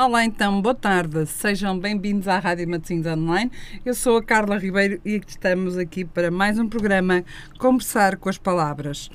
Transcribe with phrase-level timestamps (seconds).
[0.00, 1.26] Olá, então, boa tarde.
[1.26, 3.50] Sejam bem-vindos à Rádio Matosinhos Online.
[3.84, 7.24] Eu sou a Carla Ribeiro e estamos aqui para mais um programa
[7.58, 9.10] Conversar com as Palavras.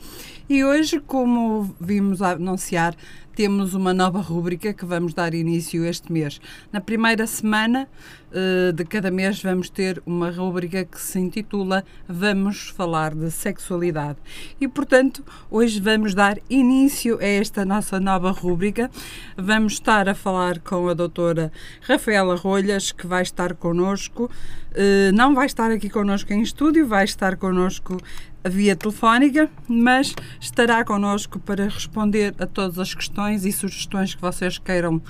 [0.50, 2.94] E hoje, como vimos anunciar,
[3.36, 6.40] temos uma nova rúbrica que vamos dar início este mês.
[6.72, 7.88] Na primeira semana
[8.30, 14.20] uh, de cada mês vamos ter uma rúbrica que se intitula Vamos falar de sexualidade.
[14.62, 18.90] E portanto, hoje vamos dar início a esta nossa nova rúbrica.
[19.36, 24.30] Vamos estar a falar com a doutora Rafaela Rolhas, que vai estar connosco.
[24.72, 27.98] Uh, não vai estar aqui connosco em estúdio, vai estar connosco
[28.46, 34.58] via telefónica, mas estará connosco para responder a todas as questões e sugestões que vocês
[34.58, 35.02] queiram uh,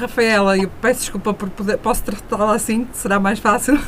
[0.00, 3.78] Rafaela, eu peço desculpa por poder, posso tratá-la assim, será mais fácil.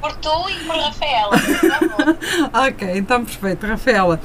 [0.00, 2.16] Por tu e por Rafaela, por favor.
[2.68, 3.66] ok, então perfeito.
[3.66, 4.20] Rafaela,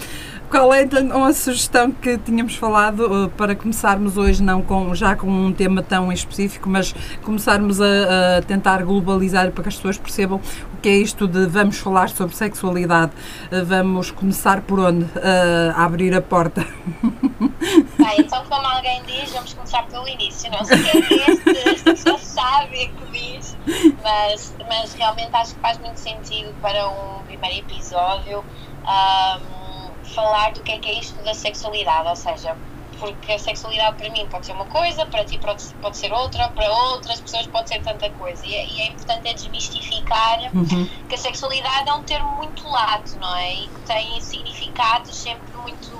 [0.51, 5.15] qual é então uma sugestão que tínhamos falado uh, para começarmos hoje, não com, já
[5.15, 7.85] com um tema tão específico, mas começarmos a,
[8.37, 10.41] a, tentar globalizar para que as pessoas percebam
[10.73, 13.13] o que é isto de vamos falar sobre sexualidade.
[13.49, 15.05] Uh, vamos começar por onde?
[15.05, 16.67] Uh, a abrir a porta.
[17.97, 20.51] Bem, então, como alguém diz, vamos começar pelo início.
[20.51, 23.55] Não sei o que é este, esta pessoa sabe que diz,
[24.03, 28.43] mas, mas realmente acho que faz muito sentido para um primeiro episódio.
[28.83, 29.60] Um,
[30.11, 32.55] falar do que é que é isto da sexualidade, ou seja,
[33.01, 36.71] porque a sexualidade para mim pode ser uma coisa, para ti pode, ser outra, para
[36.71, 38.45] outras pessoas pode ser tanta coisa.
[38.45, 40.87] E é, e é importante é desmistificar uhum.
[41.09, 43.55] que a sexualidade é um termo muito lato, não é?
[43.55, 45.99] E que tem significados sempre muito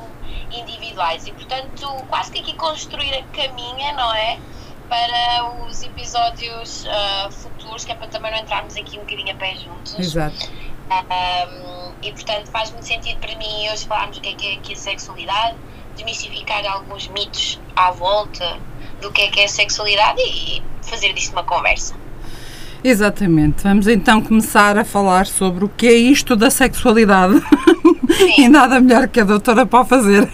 [0.52, 1.26] individuais.
[1.26, 4.40] E portanto, quase que aqui construir a caminha, não é?
[4.88, 9.36] Para os episódios uh, futuros, que é para também não entrarmos aqui um bocadinho a
[9.36, 9.98] pé juntos.
[9.98, 10.52] Exato.
[10.92, 14.56] Um, e portanto faz muito sentido para mim hoje falarmos do que é, que é,
[14.58, 15.56] que é sexualidade,
[15.96, 18.60] desmistificar alguns mitos à volta
[19.00, 21.96] do que é que é sexualidade e fazer disto uma conversa.
[22.84, 23.64] Exatamente.
[23.64, 27.36] Vamos então começar a falar sobre o que é isto da sexualidade.
[28.38, 30.28] e nada melhor que a doutora para fazer.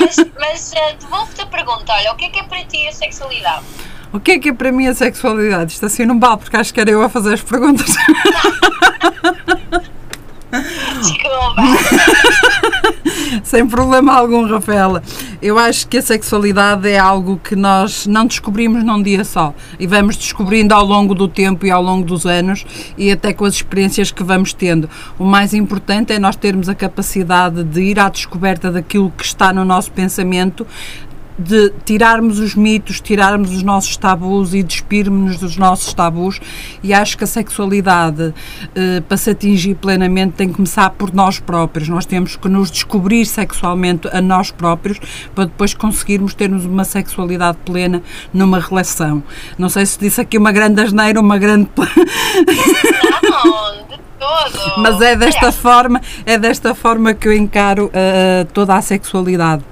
[0.00, 2.92] Mas, mas uh, devolvo-te a pergunta: olha, o que é que é para ti a
[2.92, 3.64] sexualidade?
[4.12, 5.72] O que é que é para mim a sexualidade?
[5.72, 7.94] Isto assim não vale, porque acho que era eu a fazer as perguntas.
[11.00, 11.62] Desculpa.
[13.44, 15.02] Sem problema algum, Rafaela.
[15.40, 19.86] Eu acho que a sexualidade é algo que nós não descobrimos num dia só e
[19.86, 22.66] vamos descobrindo ao longo do tempo e ao longo dos anos
[22.96, 24.88] e até com as experiências que vamos tendo.
[25.18, 29.52] O mais importante é nós termos a capacidade de ir à descoberta daquilo que está
[29.52, 30.66] no nosso pensamento,
[31.38, 36.40] de tirarmos os mitos, tirarmos os nossos tabus e despirmos-nos dos nossos tabus
[36.82, 38.34] e acho que a sexualidade
[38.74, 42.70] eh, para se atingir plenamente tem que começar por nós próprios, nós temos que nos
[42.70, 44.98] descobrir sexualmente a nós próprios
[45.34, 48.02] para depois conseguirmos termos uma sexualidade plena
[48.34, 49.22] numa relação.
[49.56, 51.68] Não sei se disse aqui uma grande asneira, uma grande...
[53.22, 54.80] Não, de todo.
[54.80, 55.52] Mas é desta é.
[55.52, 59.62] forma, é desta forma que eu encaro uh, toda a sexualidade.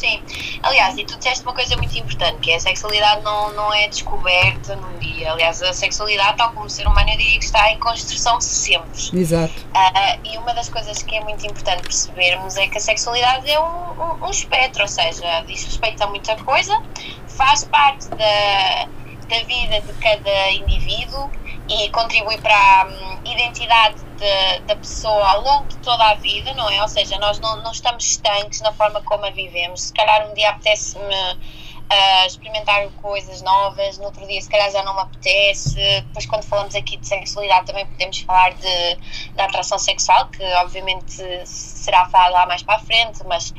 [0.00, 0.22] Sim.
[0.62, 3.86] Aliás, e tu disseste uma coisa muito importante, que é a sexualidade não, não é
[3.86, 5.30] descoberta num dia.
[5.30, 8.98] Aliás, a sexualidade, tal como ser humano, eu diria que está em construção sempre.
[9.12, 9.52] Exato.
[9.74, 13.60] Uh, e uma das coisas que é muito importante percebermos é que a sexualidade é
[13.60, 16.82] um, um, um espectro, ou seja, diz respeito a muita coisa,
[17.28, 18.88] faz parte da
[19.30, 21.30] da vida de cada indivíduo
[21.68, 26.52] e contribui para a um, identidade de, da pessoa ao longo de toda a vida,
[26.52, 26.82] não é?
[26.82, 29.82] Ou seja, nós não, não estamos estanques na forma como a vivemos.
[29.84, 34.82] Se calhar um dia apetece-me uh, experimentar coisas novas, no outro dia se calhar já
[34.82, 35.74] não me apetece.
[35.74, 38.98] Depois, quando falamos aqui de sexualidade, também podemos falar de,
[39.34, 43.54] da atração sexual, que obviamente será falado lá mais para a frente, mas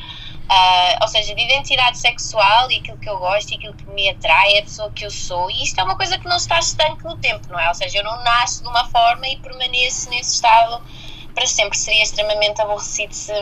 [0.51, 4.09] Uh, ou seja, de identidade sexual e aquilo que eu gosto e aquilo que me
[4.09, 5.50] atrai, a pessoa que eu sou.
[5.50, 7.69] E isto é uma coisa que não está estanque no tempo, não é?
[7.69, 10.83] Ou seja, eu não nasço de uma forma e permaneço nesse estado
[11.31, 11.78] para sempre.
[11.78, 13.33] Seria extremamente aborrecido se,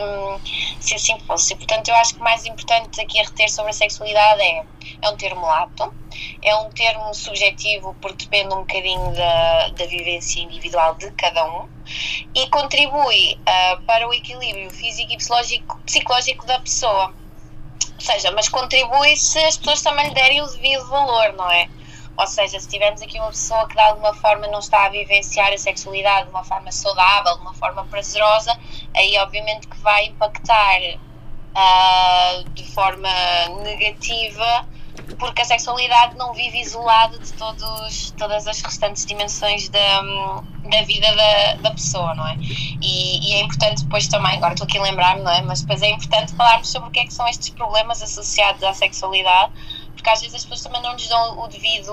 [0.80, 1.54] se assim fosse.
[1.54, 4.64] Portanto, eu acho que o mais importante aqui a reter sobre a sexualidade é,
[5.02, 5.92] é um termo lato,
[6.42, 11.68] é um termo subjetivo porque depende um bocadinho da, da vivência individual de cada um
[12.34, 17.14] e contribui uh, para o equilíbrio físico e psicológico, psicológico da pessoa.
[17.94, 21.68] Ou seja, mas contribui se as pessoas também lhe derem o devido valor, não é?
[22.20, 25.52] Ou seja, se tivermos aqui uma pessoa que de alguma forma não está a vivenciar
[25.52, 28.54] a sexualidade de uma forma saudável, de uma forma prazerosa,
[28.94, 30.80] aí obviamente que vai impactar
[31.56, 33.08] uh, de forma
[33.62, 34.68] negativa
[35.18, 40.02] porque a sexualidade não vive isolada de todos, todas as restantes dimensões da,
[40.70, 42.36] da vida da, da pessoa, não é?
[42.80, 45.42] E, e, é importante depois também, agora estou aqui a lembrar-me, não é?
[45.42, 48.72] Mas depois é importante falarmos sobre o que é que são estes problemas associados à
[48.72, 49.52] sexualidade
[50.00, 51.92] porque às vezes as pessoas também não lhes dão o devido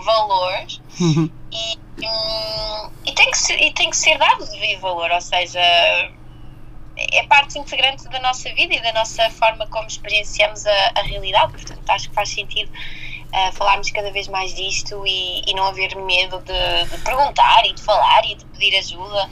[0.00, 0.66] valor
[1.00, 1.28] uhum.
[1.50, 5.20] e, hum, e, tem que ser, e tem que ser dado o devido valor, ou
[5.20, 11.02] seja, é parte integrante da nossa vida e da nossa forma como experienciamos a, a
[11.02, 15.66] realidade, portanto acho que faz sentido uh, falarmos cada vez mais disto e, e não
[15.66, 19.28] haver medo de, de, perguntar e de falar e de pedir ajuda.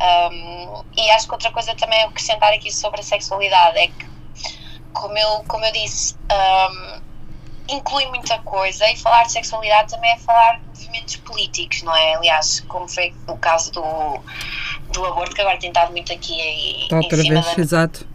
[0.00, 4.06] Um, e acho que outra coisa também a acrescentar aqui sobre a sexualidade é que,
[4.92, 7.07] como eu, como eu disse, um,
[7.68, 12.14] inclui muita coisa e falar de sexualidade também é falar de movimentos políticos, não é?
[12.14, 14.20] Aliás, como foi o caso do,
[14.92, 17.62] do aborto, que agora tem estado muito aqui em, Outra em cima vez, da...
[17.62, 18.06] exato.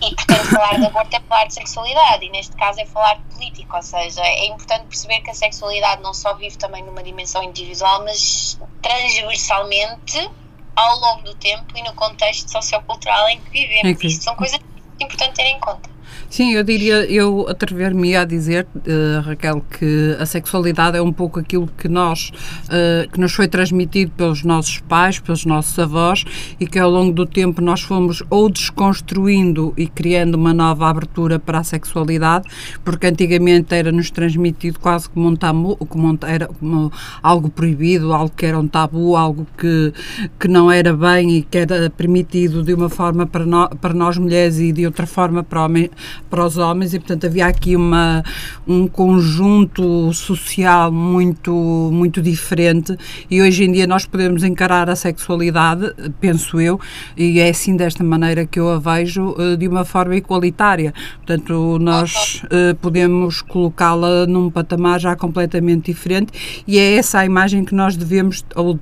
[0.00, 3.22] E, portanto, falar de aborto é falar de sexualidade e, neste caso, é falar de
[3.34, 7.42] política, ou seja, é importante perceber que a sexualidade não só vive também numa dimensão
[7.42, 10.30] individual, mas transversalmente
[10.74, 14.04] ao longo do tempo e no contexto sociocultural em que vivemos.
[14.04, 14.60] Isto são coisas
[15.00, 15.95] importantes ter em conta.
[16.28, 21.38] Sim, eu diria, eu atrever-me a dizer, uh, Raquel, que a sexualidade é um pouco
[21.38, 22.32] aquilo que nós,
[22.64, 26.24] uh, que nos foi transmitido pelos nossos pais, pelos nossos avós
[26.58, 31.38] e que ao longo do tempo nós fomos ou desconstruindo e criando uma nova abertura
[31.38, 32.46] para a sexualidade,
[32.84, 36.92] porque antigamente era-nos transmitido quase como um tabu, como era como
[37.22, 39.92] algo proibido, algo que era um tabu, algo que,
[40.38, 44.18] que não era bem e que era permitido de uma forma para, no, para nós
[44.18, 45.90] mulheres e de outra forma para homens
[46.28, 48.22] para os homens e, portanto, havia aqui uma,
[48.66, 51.52] um conjunto social muito,
[51.92, 52.96] muito diferente
[53.30, 56.80] e hoje em dia nós podemos encarar a sexualidade, penso eu,
[57.16, 60.92] e é assim desta maneira que eu a vejo, eh, de uma forma igualitária.
[61.16, 67.64] Portanto, nós uh, podemos colocá-la num patamar já completamente diferente e é essa a imagem
[67.64, 68.78] que nós devemos, ou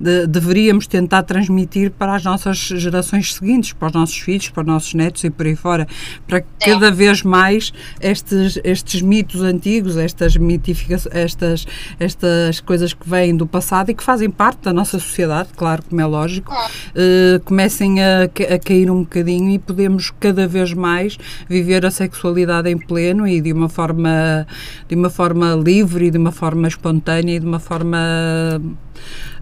[0.00, 4.66] de, deveríamos tentar transmitir para as nossas gerações seguintes, para os nossos filhos, para os
[4.66, 5.86] nossos netos e por aí fora,
[6.26, 11.66] para que cada vez mais estes, estes mitos antigos, estas mitificações, estas,
[11.98, 16.00] estas coisas que vêm do passado e que fazem parte da nossa sociedade, claro, como
[16.00, 21.18] é lógico, uh, comecem a, a cair um bocadinho e podemos cada vez mais
[21.48, 24.46] viver a sexualidade em pleno e de uma forma
[24.88, 27.98] de uma forma livre e de uma forma espontânea e de uma forma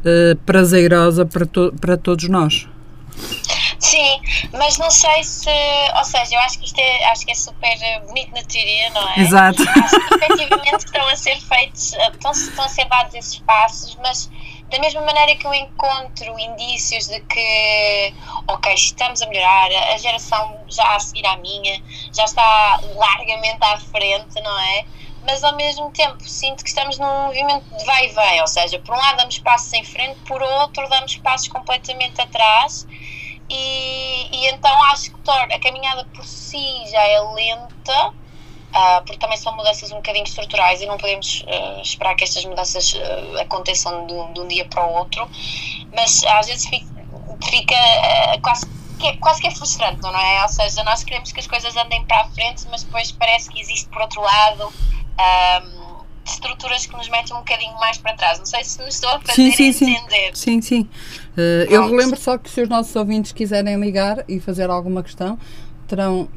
[0.04, 2.68] uh, prazerosa para, to para todos nós.
[3.78, 4.20] Sim,
[4.52, 5.50] mas não sei se,
[5.96, 9.08] ou seja, eu acho que isto é, acho que é super bonito na teoria, não
[9.10, 9.20] é?
[9.20, 9.62] Exato.
[9.62, 14.30] Acho que efetivamente estão a ser feitos, estão, estão a ser dados esses passos, mas
[14.70, 18.14] da mesma maneira que eu encontro indícios de que,
[18.48, 21.80] ok, estamos a melhorar, a geração já a seguir à minha
[22.12, 24.84] já está largamente à frente, não é?
[25.26, 28.78] Mas ao mesmo tempo sinto que estamos num movimento de vai e vem, ou seja,
[28.78, 32.86] por um lado damos passos em frente, por outro damos passos completamente atrás
[33.48, 39.36] e, e então acho que a caminhada por si já é lenta, uh, porque também
[39.36, 44.06] são mudanças um bocadinho estruturais e não podemos uh, esperar que estas mudanças uh, aconteçam
[44.06, 45.28] de, de, um dia para o outro,
[45.94, 46.86] mas às vezes fica,
[47.48, 47.76] fica
[48.42, 48.66] quase
[48.98, 50.42] que é, quase que é frustrante, não é?
[50.42, 53.60] Ou seja, nós queremos que as coisas andem para a frente, mas depois parece que
[53.60, 54.72] existe por outro lado
[55.18, 55.94] um,
[56.24, 58.38] estruturas que nos metem um bocadinho mais para trás.
[58.38, 60.30] Não sei se me estou a fazer sim, sim, entender.
[60.34, 60.88] Sim, sim.
[61.36, 65.38] Uh, eu relembro só que se os nossos ouvintes quiserem ligar e fazer alguma questão,
[65.86, 66.28] terão,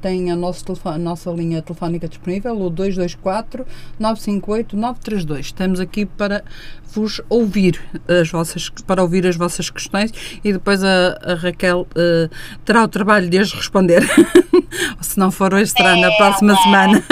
[0.00, 3.66] têm a, nosso telefone, a nossa linha telefónica disponível, o 224
[3.98, 5.46] 958 932.
[5.46, 6.44] Estamos aqui para
[6.92, 10.12] vos ouvir as vossas, para ouvir as vossas questões
[10.44, 12.30] e depois a, a Raquel uh,
[12.64, 14.02] terá o trabalho de as responder.
[15.00, 16.56] se não for hoje, será é, na próxima é.
[16.56, 17.04] semana.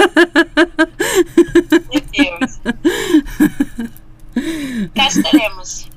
[1.90, 2.60] Meu Deus.
[4.94, 5.88] Cá estaremos.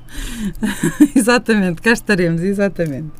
[1.14, 3.10] exatamente, cá estaremos, exatamente.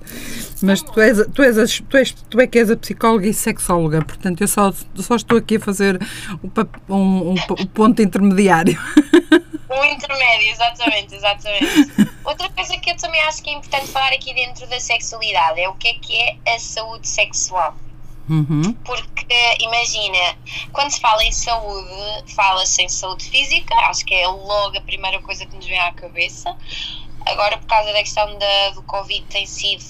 [0.63, 3.35] Mas tu és, tu, és a, tu, és, tu é que és a psicóloga e
[3.35, 6.01] sexóloga, portanto eu só, só estou aqui a fazer
[6.43, 8.79] um, um, um, um ponto intermediário.
[9.71, 12.13] Um intermédio, exatamente, exatamente.
[12.25, 15.69] Outra coisa que eu também acho que é importante falar aqui dentro da sexualidade é
[15.69, 17.75] o que é que é a saúde sexual.
[18.29, 18.73] Uhum.
[18.85, 20.37] Porque, imagina,
[20.73, 25.21] quando se fala em saúde, fala-se em saúde física, acho que é logo a primeira
[25.21, 26.57] coisa que nos vem à cabeça.
[27.27, 29.85] Agora, por causa da questão da, do Covid, tem sido,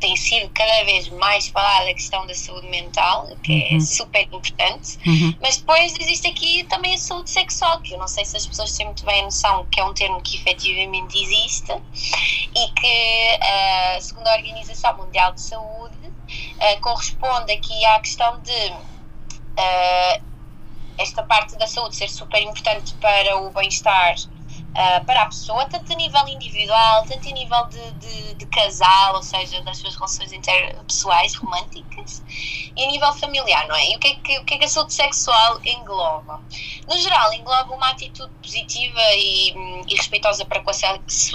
[0.00, 3.76] tem sido cada vez mais falada a questão da saúde mental, que é uhum.
[3.76, 4.98] é super importante.
[5.06, 5.34] Uhum.
[5.40, 8.76] Mas depois existe aqui também a saúde sexual, que eu não sei se as pessoas
[8.76, 11.72] têm muito bem a noção que é um termo que efetivamente existe
[12.54, 16.01] e que, uh, segundo a Organização Mundial de Saúde,
[16.56, 20.22] uh, corresponde aqui à questão de uh,
[20.98, 24.14] esta parte da saúde ser super importante para o bem-estar
[24.72, 29.16] uh, para a pessoa, tanto a nível individual, tanto a nível de, de, de, casal,
[29.16, 32.22] ou seja, das suas relações interpessoais, românticas,
[32.76, 33.90] e a nível familiar, não é?
[33.90, 36.40] E o que é que, o que, é que a saúde sexual engloba?
[36.88, 39.54] No geral, engloba uma atitude positiva e,
[39.88, 40.74] e respeitosa para com a,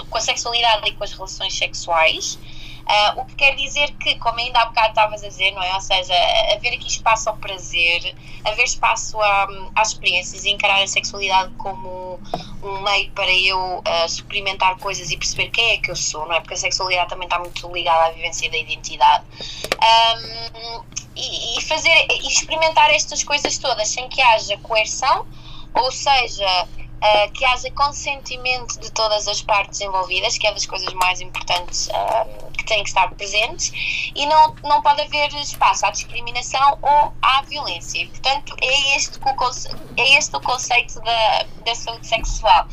[0.08, 2.38] com a sexualidade e com as relações sexuais,
[2.88, 5.74] Uh, o que quer dizer que, como ainda há bocado estavas a dizer, não é?
[5.74, 6.14] Ou seja,
[6.54, 12.18] haver aqui espaço ao prazer, haver espaço a, às experiências e encarar a sexualidade como
[12.62, 16.34] um meio para eu uh, experimentar coisas e perceber quem é que eu sou, não
[16.34, 16.40] é?
[16.40, 19.24] Porque a sexualidade também está muito ligada à vivência da identidade.
[19.74, 20.82] Um,
[21.14, 25.26] e, e fazer e experimentar estas coisas todas sem que haja coerção,
[25.74, 26.66] ou seja,
[26.98, 31.88] uh, que haja consentimento de todas as partes envolvidas, que é das coisas mais importantes
[31.88, 33.72] uh, que têm que estar presentes,
[34.14, 38.02] e não, não pode haver espaço à discriminação ou à violência.
[38.02, 42.66] E, portanto, é este, o, é este o conceito da, da saúde sexual.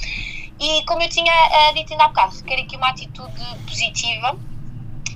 [0.60, 4.38] E como eu tinha uh, dito ainda há bocado, requer aqui uma atitude positiva.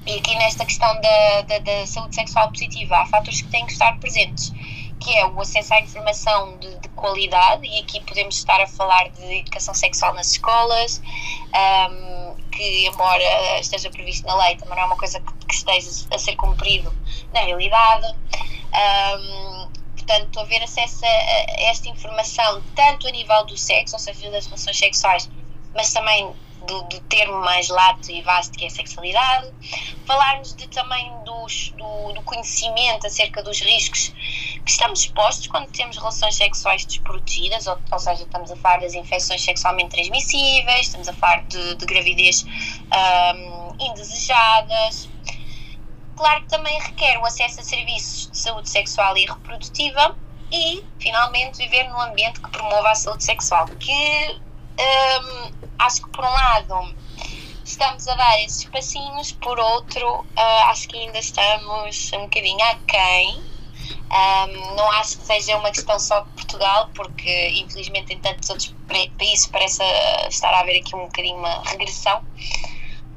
[0.06, 3.74] E aqui nesta questão da, da, da saúde sexual positiva, há fatores que têm que
[3.74, 4.52] estar presentes
[5.00, 9.10] que é o acesso à informação de, de, qualidade, e aqui podemos estar a falar
[9.10, 11.02] de educação sexual nas escolas,
[11.90, 15.90] um, que, embora esteja previsto na lei, também não é uma coisa que, que esteja
[16.12, 16.94] a ser cumprido
[17.34, 18.08] na realidade.
[18.74, 24.30] Um, portanto, haver acesso a, a esta informação, tanto a nível do sexo, ou seja,
[24.30, 25.30] das relações sexuais,
[25.74, 26.34] mas também
[26.66, 29.52] do, do, termo mais lato e vasto que é a sexualidade,
[30.06, 34.14] falarmos de, também dos, do, do, conhecimento acerca dos riscos
[34.70, 39.44] estamos expostos quando temos relações sexuais desprotegidas, ou, ou seja, estamos a falar das infecções
[39.44, 45.10] sexualmente transmissíveis, estamos a falar de, de gravidez um, indesejadas.
[46.16, 50.16] Claro que também requer o acesso a serviços de saúde sexual e reprodutiva
[50.52, 54.42] e, finalmente, viver num ambiente que promova a saúde sexual, que
[54.80, 56.96] um, acho que por um lado
[57.64, 63.59] estamos a dar esses passinhos, por outro, uh, acho que ainda estamos um bocadinho aquém.
[64.12, 68.74] Um, não acho que seja uma questão só de Portugal, porque infelizmente em tantos outros
[69.18, 69.84] países parece
[70.30, 72.22] estar a haver aqui um bocadinho uma regressão.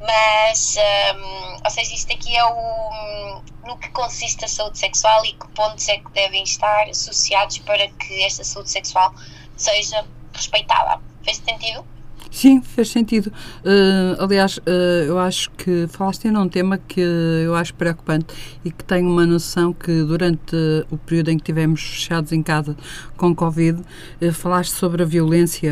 [0.01, 5.33] Mas, um, ou seja, isto aqui é o, no que consiste a saúde sexual e
[5.33, 9.15] que pontos é que devem estar associados para que esta saúde sexual
[9.57, 11.01] seja respeitada.
[11.23, 11.87] Fez sentido?
[12.33, 13.31] Sim, fez sentido.
[13.63, 14.63] Uh, aliás, uh,
[15.07, 16.99] eu acho que falaste em um tema que
[17.45, 18.35] eu acho preocupante
[18.65, 20.57] e que tenho uma noção que durante
[20.91, 22.75] o período em que estivemos fechados em casa
[23.19, 25.71] com Covid, uh, falaste sobre a violência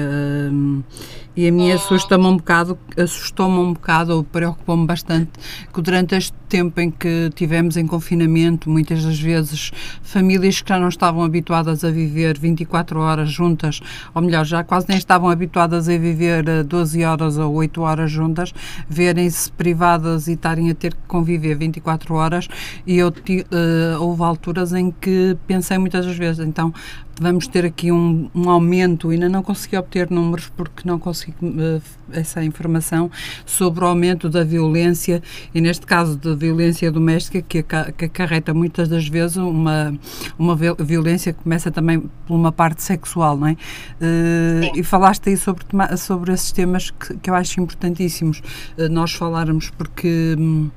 [1.37, 5.31] e a mim assusta-me um bocado, assustou-me um bocado ou preocupou-me bastante
[5.73, 9.71] que durante este tempo em que tivemos em confinamento, muitas das vezes
[10.03, 13.81] famílias que já não estavam habituadas a viver 24 horas juntas,
[14.13, 18.53] ou melhor, já quase nem estavam habituadas a viver 12 horas ou 8 horas juntas,
[18.89, 22.49] verem-se privadas e estarem a ter que conviver 24 horas
[22.85, 26.75] e eu, uh, houve alturas em que pensei muitas das vezes, então
[27.21, 31.83] vamos ter aqui um, um aumento, ainda não consegui obter números porque não consigo uh,
[32.11, 33.11] essa informação
[33.45, 35.23] sobre o aumento da violência
[35.55, 39.95] e neste caso da violência doméstica que, que acarreta muitas das vezes uma,
[40.39, 43.53] uma violência que começa também por uma parte sexual, não é?
[43.53, 45.65] Uh, e falaste aí sobre,
[45.99, 48.39] sobre esses temas que, que eu acho importantíssimos
[48.79, 50.35] uh, nós falarmos porque...
[50.39, 50.71] Um,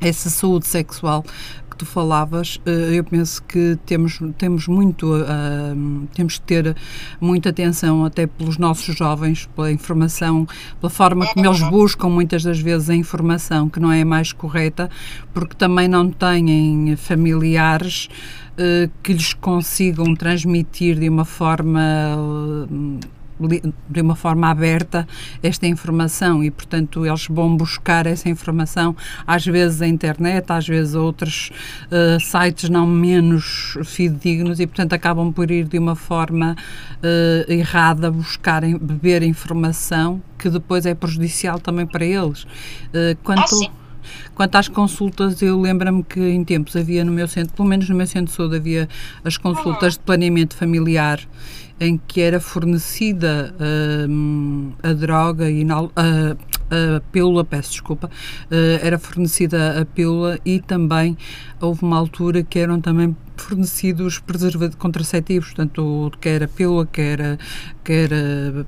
[0.00, 1.24] essa saúde sexual
[1.78, 6.76] tu falavas, eh, eu penso que temos, temos muito, uh, temos que ter
[7.20, 10.46] muita atenção até pelos nossos jovens, pela informação,
[10.80, 14.90] pela forma como eles buscam muitas das vezes a informação que não é mais correta,
[15.32, 18.08] porque também não têm familiares
[18.54, 21.80] uh, que lhes consigam transmitir de uma forma
[23.88, 25.06] de uma forma aberta
[25.42, 30.94] esta informação e, portanto, eles vão buscar essa informação, às vezes a internet, às vezes
[30.94, 31.50] outros
[31.86, 36.56] uh, sites não menos fidedignos e, portanto, acabam por ir de uma forma
[36.96, 42.44] uh, errada buscar, beber informação que depois é prejudicial também para eles.
[42.44, 43.70] Uh, quanto, ah,
[44.34, 47.96] Quanto às consultas, eu lembro-me que em tempos havia no meu centro, pelo menos no
[47.96, 48.88] meu centro de saúde, havia
[49.24, 51.20] as consultas de planeamento familiar
[51.80, 55.68] em que era fornecida uh, a droga e uh,
[56.70, 61.16] a pílula, peço desculpa, uh, era fornecida a pílula e também
[61.60, 67.38] houve uma altura que eram também fornecidos preservativos contraceptivos, portanto, quer a pílula, quer,
[67.84, 68.10] quer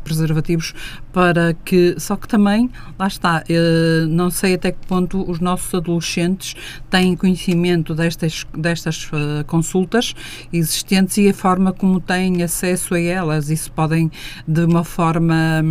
[0.05, 0.75] preservativos,
[1.13, 5.75] para que, só que também, lá está, eh, não sei até que ponto os nossos
[5.75, 6.55] adolescentes
[6.89, 10.15] têm conhecimento destas, destas eh, consultas
[10.53, 14.11] existentes e a forma como têm acesso a elas, isso podem,
[14.47, 15.63] de uma forma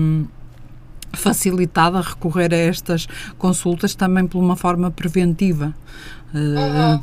[1.13, 5.73] facilitada recorrer a estas consultas também por uma forma preventiva.
[6.33, 7.01] Uhum.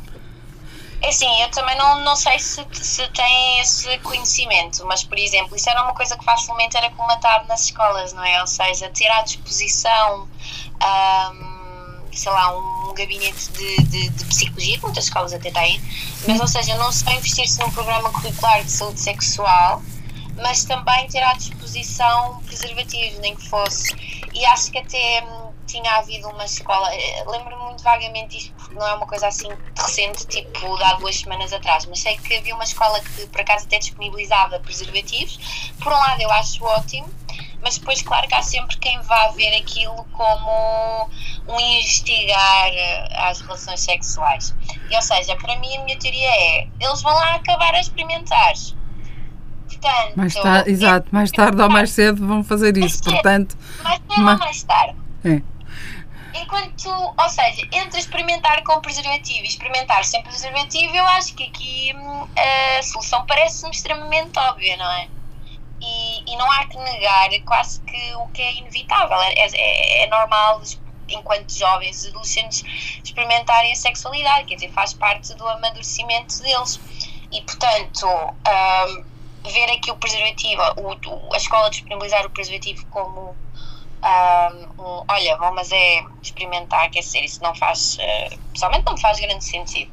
[1.01, 5.55] É assim, eu também não, não sei se, se têm esse conhecimento, mas, por exemplo,
[5.55, 8.41] isso era uma coisa que facilmente era comatar nas escolas, não é?
[8.41, 10.27] Ou seja, ter à disposição,
[10.81, 15.79] um, sei lá, um gabinete de, de, de, psicologia, que muitas escolas até têm,
[16.27, 19.83] mas, ou seja, não só investir-se num programa curricular de saúde sexual,
[20.37, 23.93] mas também ter à disposição preservativos, nem que fosse.
[24.33, 28.75] E acho que até hum, tinha havido uma escola, eh, lembro-me muito vagamente disto porque
[28.75, 32.37] não é uma coisa assim recente, tipo de há duas semanas atrás, mas sei que
[32.37, 35.73] havia uma escola que por acaso até disponibilizava preservativos.
[35.81, 37.09] Por um lado eu acho ótimo,
[37.61, 41.09] mas depois claro que há sempre quem vá ver aquilo como
[41.47, 42.71] um investigar
[43.27, 44.53] às relações sexuais.
[44.89, 48.53] E, ou seja, para mim a minha teoria é, eles vão lá acabar a experimentar.
[49.79, 53.57] Portanto, mais tarde, exato, mais tarde ou mais cedo vão fazer isso, portanto...
[53.83, 54.95] Mais cedo ou mais tarde.
[55.23, 55.41] É.
[56.33, 61.93] Enquanto, ou seja, entre experimentar com preservativo e experimentar sem preservativo, eu acho que aqui
[61.95, 62.27] hum,
[62.77, 65.07] a solução parece-me extremamente óbvia, não é?
[65.81, 69.17] E, e, não há que negar quase que o que é inevitável.
[69.21, 70.61] É, é, é normal,
[71.09, 72.63] enquanto jovens e adolescentes,
[73.03, 76.79] experimentarem a sexualidade, quer dizer, faz parte do amadurecimento deles.
[77.31, 79.05] E, portanto, um,
[79.47, 83.35] ver aqui o preservativo, o, a escola disponibilizar o preservativo como
[83.97, 89.43] um, olha, bom, mas é experimentar, dizer, isso não faz, uh, pessoalmente não faz grande
[89.43, 89.91] sentido.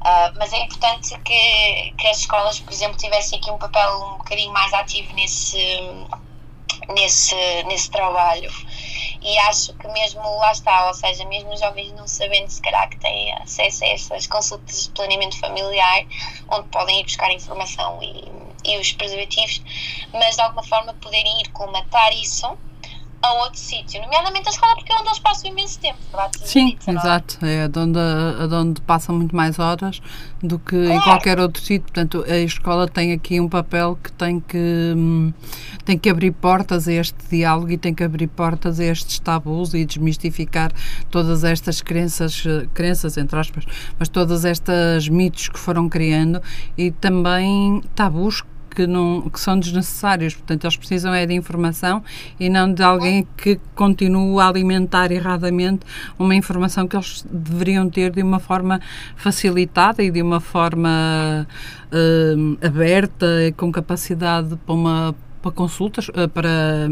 [0.00, 4.18] Uh, mas é importante que, que as escolas, por exemplo, tivessem aqui um papel um
[4.18, 5.80] bocadinho mais ativo nesse,
[6.88, 8.50] nesse, nesse trabalho.
[9.22, 12.88] E acho que mesmo lá está, ou seja, mesmo os jovens não sabendo se calhar
[12.90, 16.04] que têm acesso a essas consultas de planeamento familiar,
[16.48, 18.24] onde podem ir buscar informação e,
[18.64, 19.62] e os preservativos,
[20.12, 22.56] mas de alguma forma poderem ir comatar isso
[23.22, 25.98] a outro sítio, nomeadamente a escola, porque é onde eles passam imenso tempo,
[26.44, 26.94] Sim, dito, é?
[26.94, 27.46] exato.
[27.46, 27.98] É de onde,
[28.48, 30.02] de onde passam muito mais horas
[30.42, 30.92] do que claro.
[30.92, 31.82] em qualquer outro sítio.
[31.82, 35.32] Portanto, a escola tem aqui um papel que tem que, hum,
[35.84, 39.72] tem que abrir portas a este diálogo e tem que abrir portas a estes tabus
[39.72, 40.72] e desmistificar
[41.08, 42.42] todas estas crenças,
[42.74, 43.64] crenças entre aspas,
[44.00, 46.42] mas todas estas mitos que foram criando
[46.76, 48.42] e também tabus
[48.74, 50.34] que, não, que são desnecessários.
[50.34, 52.02] Portanto, eles precisam é de informação
[52.38, 55.86] e não de alguém que continue a alimentar erradamente
[56.18, 58.80] uma informação que eles deveriam ter de uma forma
[59.16, 61.46] facilitada e de uma forma
[61.92, 66.88] uh, aberta, com capacidade para uma para consultas, eh, para,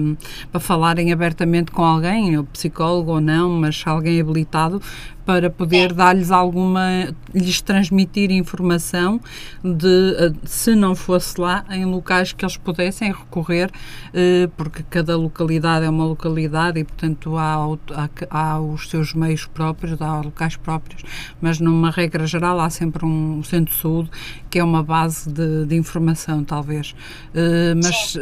[0.50, 4.82] para falarem abertamente com alguém, psicólogo ou não, mas alguém habilitado,
[5.24, 9.20] para poder dar-lhes alguma, lhes transmitir informação
[9.62, 13.70] de, eh, se não fosse lá, em locais que eles pudessem recorrer,
[14.14, 17.56] eh, porque cada localidade é uma localidade e, portanto, há,
[17.94, 21.02] há, há os seus meios próprios, há locais próprios,
[21.40, 24.10] mas numa regra geral há sempre um centro de saúde
[24.48, 26.94] que é uma base de, de informação, talvez.
[27.34, 28.16] Eh, mas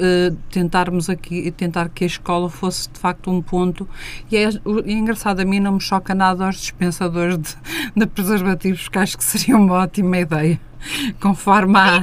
[0.51, 3.89] tentarmos aqui, tentar que a escola fosse de facto um ponto,
[4.31, 6.57] e é, é engraçado, a mim não me choca nada aos
[6.99, 7.57] dispensadores de,
[7.97, 10.61] de preservativos, que acho que seria uma ótima ideia.
[11.21, 12.03] conforme, há,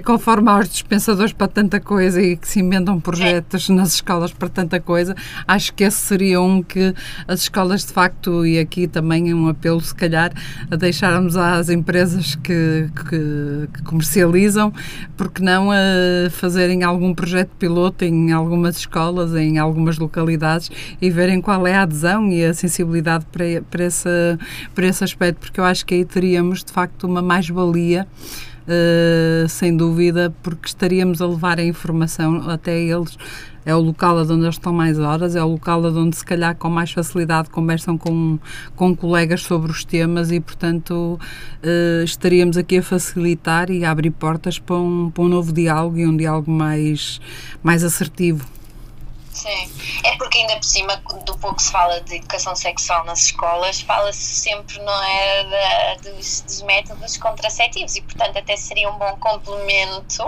[0.00, 4.48] conforme há os dispensadores para tanta coisa e que se inventam projetos nas escolas para
[4.48, 5.14] tanta coisa,
[5.46, 6.94] acho que esse seria um que
[7.26, 10.32] as escolas de facto, e aqui também é um apelo se calhar,
[10.70, 14.72] a deixarmos às empresas que, que, que comercializam,
[15.16, 21.40] porque não a fazerem algum projeto piloto em algumas escolas, em algumas localidades e verem
[21.40, 24.08] qual é a adesão e a sensibilidade para, para, esse,
[24.74, 28.06] para esse aspecto, porque eu acho que aí teríamos de facto uma mais-valia
[28.62, 33.18] Uh, sem dúvida, porque estaríamos a levar a informação até eles.
[33.64, 36.68] É o local onde eles estão mais horas, é o local onde se calhar com
[36.68, 38.38] mais facilidade conversam com,
[38.74, 41.18] com colegas sobre os temas e, portanto,
[41.62, 45.98] uh, estaríamos aqui a facilitar e a abrir portas para um, para um novo diálogo
[45.98, 47.20] e um diálogo mais,
[47.62, 48.44] mais assertivo.
[49.32, 49.72] Sim,
[50.04, 54.20] é porque ainda por cima do pouco se fala de educação sexual nas escolas, fala-se
[54.20, 60.22] sempre, não é, da, dos, dos, métodos contraceptivos e, portanto, até seria um bom complemento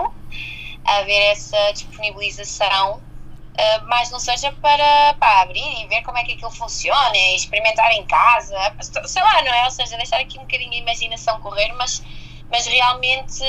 [0.83, 6.33] haver essa disponibilização, uh, mas não seja para, para abrir e ver como é que
[6.33, 8.57] aquilo funciona e experimentar em casa,
[9.05, 9.65] sei lá, não é?
[9.65, 12.01] Ou seja, deixar aqui um bocadinho a imaginação correr, mas,
[12.49, 13.43] mas realmente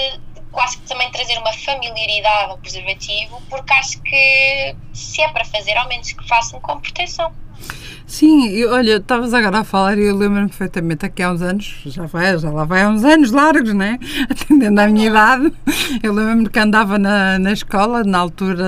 [0.57, 5.77] quase que também trazer uma familiaridade ao preservativo, porque acho que se é para fazer,
[5.77, 7.31] ao menos que façam com proteção.
[8.07, 11.83] Sim, e olha, estavas agora a falar e eu lembro-me perfeitamente, aqui há uns anos,
[11.87, 13.99] já vai, já lá vai há uns anos largos, né?
[14.31, 15.53] Atendendo à minha idade,
[16.01, 18.65] eu lembro-me que andava na, na escola, na altura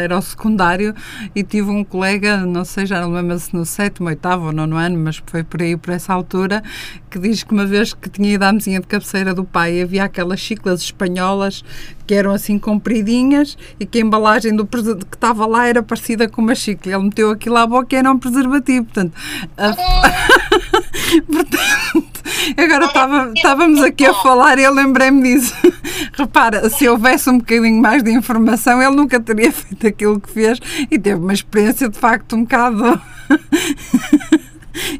[0.00, 0.94] era o secundário,
[1.34, 4.76] e tive um colega, não sei, já não lembro se no sétimo, oitavo ou nono
[4.76, 6.62] ano, mas foi por aí, por essa altura,
[7.10, 10.04] que diz que uma vez que tinha ido à mesinha de cabeceira do pai, havia
[10.04, 11.64] aquelas chiclas espanholas
[12.06, 14.76] que eram assim compridinhas e que a embalagem do que
[15.12, 16.92] estava lá era parecida com uma chicla.
[16.92, 18.75] Ele meteu aquilo à boca e era um preservativo.
[18.82, 19.12] Portanto,
[21.26, 22.16] portanto
[22.56, 25.54] agora estávamos aqui a falar e eu lembrei-me disso.
[26.12, 30.58] Repara, se houvesse um bocadinho mais de informação, ele nunca teria feito aquilo que fez
[30.90, 33.00] e teve uma experiência de facto um bocado.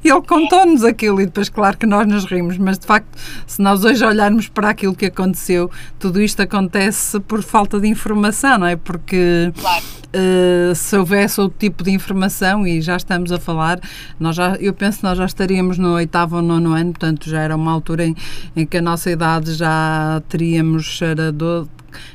[0.05, 3.09] Ele contou-nos aquilo e depois, claro que nós nos rimos, mas de facto,
[3.47, 8.59] se nós hoje olharmos para aquilo que aconteceu, tudo isto acontece por falta de informação,
[8.59, 8.77] não é?
[8.77, 9.85] Porque claro.
[9.85, 13.81] uh, se houvesse outro tipo de informação, e já estamos a falar,
[14.19, 17.41] nós já, eu penso que nós já estaríamos no oitavo ou nono ano, portanto já
[17.41, 18.17] era uma altura em,
[18.55, 21.69] em que a nossa idade já teríamos, era do,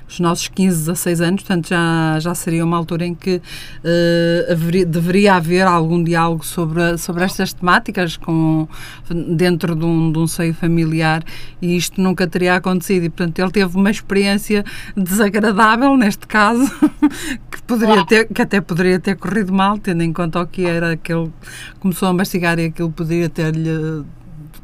[0.07, 4.85] os nossos 15, 16 anos, portanto já, já seria uma altura em que uh, haveria,
[4.85, 8.67] deveria haver algum diálogo sobre, sobre estas temáticas com,
[9.09, 11.23] dentro de um, de um seio familiar
[11.61, 13.05] e isto nunca teria acontecido.
[13.05, 14.63] E portanto ele teve uma experiência
[14.95, 16.69] desagradável neste caso
[17.49, 20.97] que poderia ter, que até poderia ter corrido mal, tendo em conta o que era
[20.97, 21.31] que ele
[21.79, 24.03] começou a mastigar e aquilo poderia ter-lhe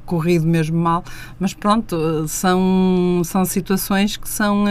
[0.08, 1.04] corrido mesmo mal,
[1.40, 4.66] mas pronto, são, são situações que são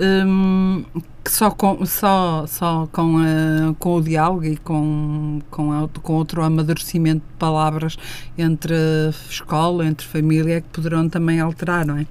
[0.00, 0.84] um,
[1.22, 6.42] que só com, só, só com, uh, com o diálogo e com, com, com outro
[6.42, 7.96] amadurecimento de palavras
[8.36, 8.74] entre
[9.30, 12.06] escola, entre família, é que poderão também alterar, não é?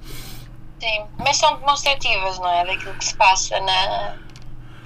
[0.80, 2.64] Sim, mas são demonstrativas, não é?
[2.66, 4.16] Daquilo que se passa na,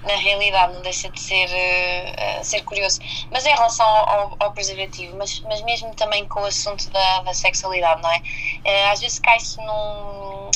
[0.08, 3.00] na realidade não deixa de ser, uh, ser curioso.
[3.30, 7.34] Mas em relação ao, ao, preservativo, mas, mas mesmo também com o assunto da, da
[7.34, 8.18] sexualidade, não é?
[8.18, 10.50] Uh, às vezes cai-se num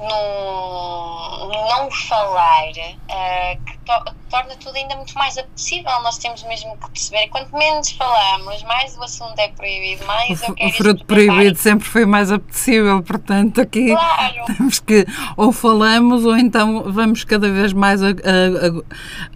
[0.00, 5.90] no, não falar uh, que to, torna tudo ainda muito mais apetecível.
[6.02, 7.28] Nós temos mesmo que perceber.
[7.28, 12.06] Quanto menos falamos, mais o assunto é proibido, mais o, o fruto proibido sempre foi
[12.06, 13.02] mais apetecível.
[13.02, 14.44] Portanto, aqui claro.
[14.56, 18.12] temos que ou falamos ou então vamos cada vez mais a, a,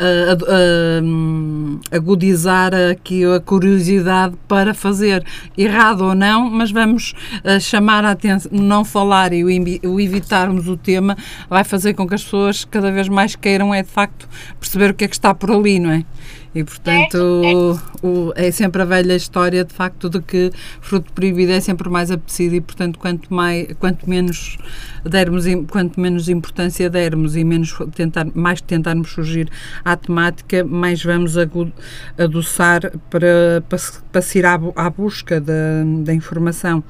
[0.01, 5.25] a, agudizar aqui a curiosidade para fazer
[5.57, 10.77] errado ou não, mas vamos eh, chamar a atenção, não falar e o evitar o
[10.77, 11.17] tema,
[11.49, 14.29] vai fazer com que as pessoas cada vez mais queiram é de facto
[14.59, 16.05] perceber o que é que está por ali, não é?
[16.55, 21.61] E portanto o, é sempre a velha história de facto de que fruto proibido é
[21.61, 24.57] sempre mais apetecido e portanto quanto mais quanto menos
[25.05, 29.51] dermos quanto menos importância dermos e menos tentar mais tentarmos fugir
[29.85, 31.35] à temática mais vamos
[32.17, 33.79] adoçar para, para,
[34.13, 36.85] para se ir à, à busca da, da informação.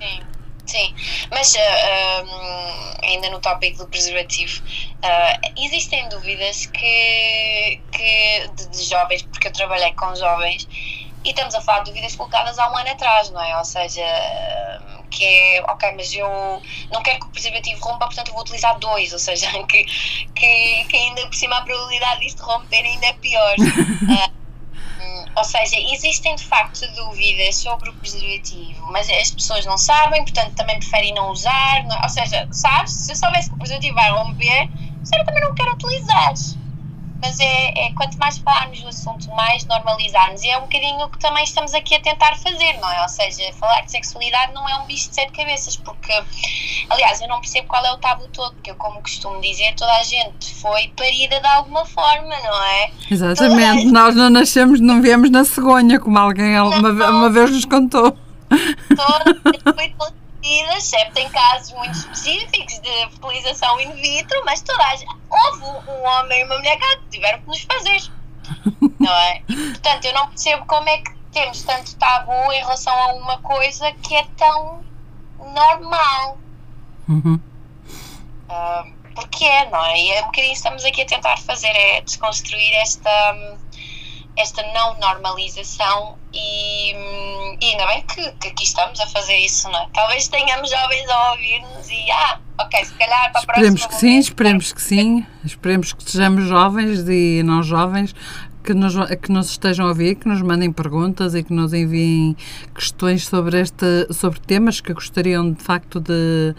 [0.00, 0.33] Sim.
[0.66, 0.94] Sim,
[1.30, 8.84] mas uh, uh, ainda no tópico do preservativo, uh, existem dúvidas que, que de, de,
[8.84, 10.66] jovens, porque eu trabalhei com jovens,
[11.22, 13.56] e estamos a falar de dúvidas colocadas há um ano atrás, não é?
[13.58, 14.02] Ou seja,
[15.10, 18.78] que é, ok, mas eu não quero que o preservativo rompa, portanto eu vou utilizar
[18.78, 19.84] dois, ou seja, que,
[20.34, 23.54] que, que ainda por cima a probabilidade disto romper ainda é pior.
[25.36, 30.54] ou seja, existem de facto dúvidas sobre o preservativo, mas as pessoas não sabem, portanto
[30.54, 31.84] também preferem não usar.
[31.84, 34.68] Não, ou seja, sabes, se eu soubesse que o preservativo vai romper,
[35.12, 36.63] eu também não quero utilizar
[37.24, 40.42] mas é, é, quanto mais falarmos do assunto, mais normalizarmos.
[40.42, 43.00] E é um bocadinho o que também estamos aqui a tentar fazer, não é?
[43.00, 46.12] Ou seja, falar de sexualidade não é um bicho de sete cabeças, porque,
[46.90, 49.92] aliás, eu não percebo qual é o tabu todo, porque eu, como costumo dizer, toda
[49.94, 52.90] a gente foi parida de alguma forma, não é?
[53.10, 53.92] Exatamente, gente...
[53.92, 58.14] nós não nascemos, não viemos na cegonha, como alguém uma, uma vez nos contou.
[58.94, 59.94] Toda, foi
[60.44, 66.04] excepto em casos muito específicos de fertilização in vitro, mas toda a gente, houve um
[66.04, 68.12] homem e uma mulher que tiveram que nos fazer.
[69.00, 69.42] Não é?
[69.48, 73.38] E, portanto, eu não percebo como é que temos tanto tabu em relação a uma
[73.38, 74.84] coisa que é tão
[75.38, 76.38] normal.
[77.08, 77.40] Uhum.
[78.48, 79.98] Uh, porque é, não é?
[79.98, 83.56] E é um bocadinho estamos aqui a tentar fazer, é desconstruir esta,
[84.36, 86.92] esta não normalização e,
[87.60, 89.88] e ainda bem que, que, aqui estamos a fazer isso, não é?
[89.92, 93.88] Talvez tenhamos jovens a ouvir-nos e, ah, ok, se calhar para a Esperemos próxima...
[93.88, 98.14] que sim, esperemos que sim, esperemos que sejamos jovens e não jovens,
[98.64, 102.34] que nos, que nos estejam a ouvir, que nos mandem perguntas e que nos enviem
[102.74, 106.54] questões sobre, este, sobre temas que gostariam de facto de,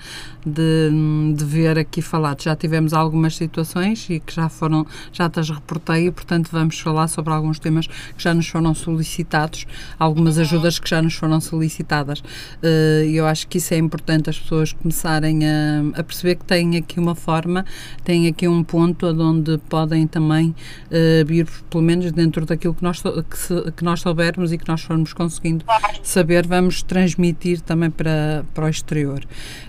[0.45, 0.91] de,
[1.35, 2.43] de ver aqui falados.
[2.43, 7.07] Já tivemos algumas situações e que já foram, já as reportei e, portanto, vamos falar
[7.07, 9.65] sobre alguns temas que já nos foram solicitados,
[9.97, 12.23] algumas ajudas que já nos foram solicitadas.
[12.61, 16.45] Eh, e eu acho que isso é importante as pessoas começarem a, a perceber que
[16.45, 17.65] têm aqui uma forma,
[18.03, 23.01] têm aqui um ponto onde podem também uh, vir, pelo menos dentro daquilo que nós,
[23.01, 25.65] que, que nós soubermos e que nós formos conseguindo
[26.03, 29.23] saber, vamos transmitir também para, para o exterior.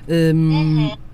[0.09, 1.06] Um, Hmm.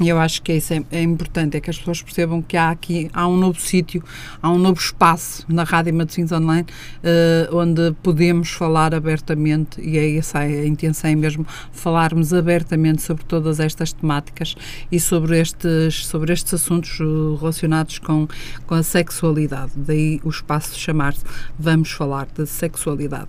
[0.00, 0.06] Uhum.
[0.06, 3.10] Eu acho que isso é, é, importante, é que as pessoas percebam que há aqui,
[3.12, 4.02] há um novo sítio,
[4.42, 6.66] há um novo espaço na Rádio Matosinhos Online
[7.02, 13.24] uh, onde podemos falar abertamente e é essa a intenção é mesmo, falarmos abertamente sobre
[13.24, 14.54] todas estas temáticas
[14.90, 17.04] e sobre estes, sobre estes assuntos eh,
[17.38, 18.26] relacionados com,
[18.66, 19.72] com a sexualidade.
[19.76, 21.24] Daí o espaço chamar-se
[21.58, 23.28] Vamos Falar de Sexualidade.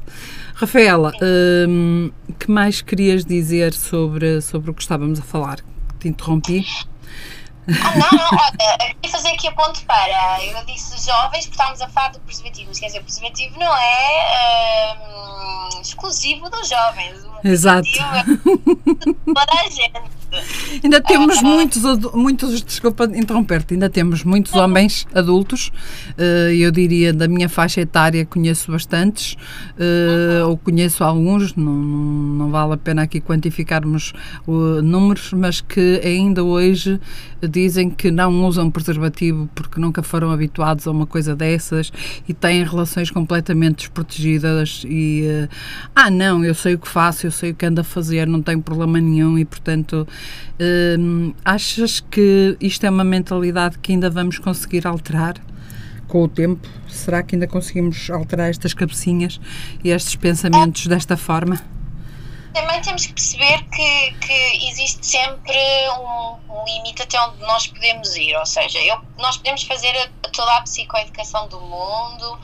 [0.56, 5.75] Rafaela, uh, que mais querias dizer sobre, sobre o que estávamos a falar?
[6.06, 6.66] Te interrompi.
[7.68, 10.46] Ah, não, não, olha, queria fazer aqui a ponto para.
[10.46, 14.98] Eu disse jovens porque estávamos a falar do preservativo, quer dizer, o preservativo não é
[15.74, 17.24] um, exclusivo dos jovens.
[17.24, 17.88] O Exato.
[17.90, 20.02] É toda a gente.
[20.84, 25.72] Ainda temos muitos, muitos, desculpa interromper-te, ainda temos muitos homens adultos,
[26.18, 32.52] uh, eu diria da minha faixa etária conheço bastantes, uh, ou conheço alguns, não, não
[32.52, 34.14] vale a pena aqui quantificarmos
[34.84, 37.00] números, mas que ainda hoje
[37.50, 41.92] dizem que não usam preservativo porque nunca foram habituados a uma coisa dessas
[42.28, 45.24] e têm relações completamente desprotegidas e
[45.96, 48.42] ah não, eu sei o que faço, eu sei o que ando a fazer, não
[48.42, 50.08] tenho problema nenhum e portanto
[50.60, 55.36] Hum, achas que isto é uma mentalidade que ainda vamos conseguir alterar
[56.08, 56.68] com o tempo?
[56.88, 59.40] Será que ainda conseguimos alterar estas cabecinhas
[59.84, 61.75] e estes pensamentos desta forma?
[62.56, 65.60] Também temos que perceber que, que existe sempre
[66.00, 70.56] um, um, limite até onde nós podemos ir, ou seja, eu, nós podemos fazer toda
[70.56, 72.40] a psicoeducação do mundo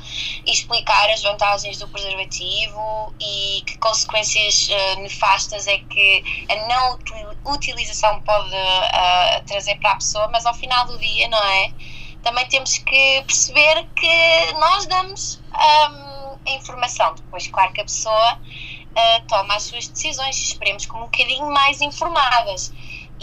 [0.46, 7.00] e explicar as vantagens do preservativo e que consequências uh, nefastas é que a não
[7.46, 11.72] utilização pode uh, trazer para a pessoa, mas ao final do dia, não é?
[12.22, 18.40] Também temos que perceber que nós damos um, a informação, depois, claro que a pessoa
[18.92, 22.72] uh, toma as suas decisões, esperemos com um bocadinho mais informadas.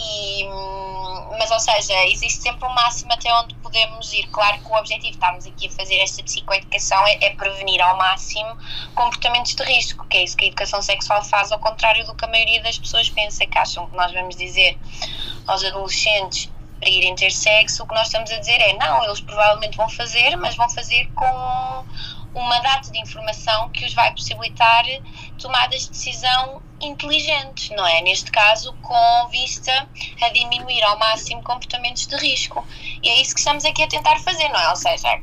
[0.01, 4.27] E, hum, mas, ou seja, existe sempre um máximo até onde podemos ir.
[4.27, 8.57] Claro que o objetivo, estamos aqui a fazer esta psicoeducação, é, é prevenir ao máximo
[8.95, 12.23] comportamentos de risco, que é isso que a educação sexual faz, ao contrário do que
[12.23, 14.77] a maioria das pessoas pensa, que acham que nós vamos dizer
[15.45, 19.19] aos adolescentes para irem ter sexo, o que nós estamos a dizer é não, eles
[19.19, 21.85] provavelmente vão fazer, mas vão fazer com
[22.33, 24.85] uma data de informação que os vai possibilitar
[25.37, 28.01] tomadas de decisão inteligentes, não é?
[28.01, 29.87] Neste caso, com vista
[30.21, 32.65] a diminuir ao máximo comportamentos de risco.
[33.03, 34.69] E é isso que estamos aqui a tentar fazer, não é?
[34.69, 35.21] Ou seja,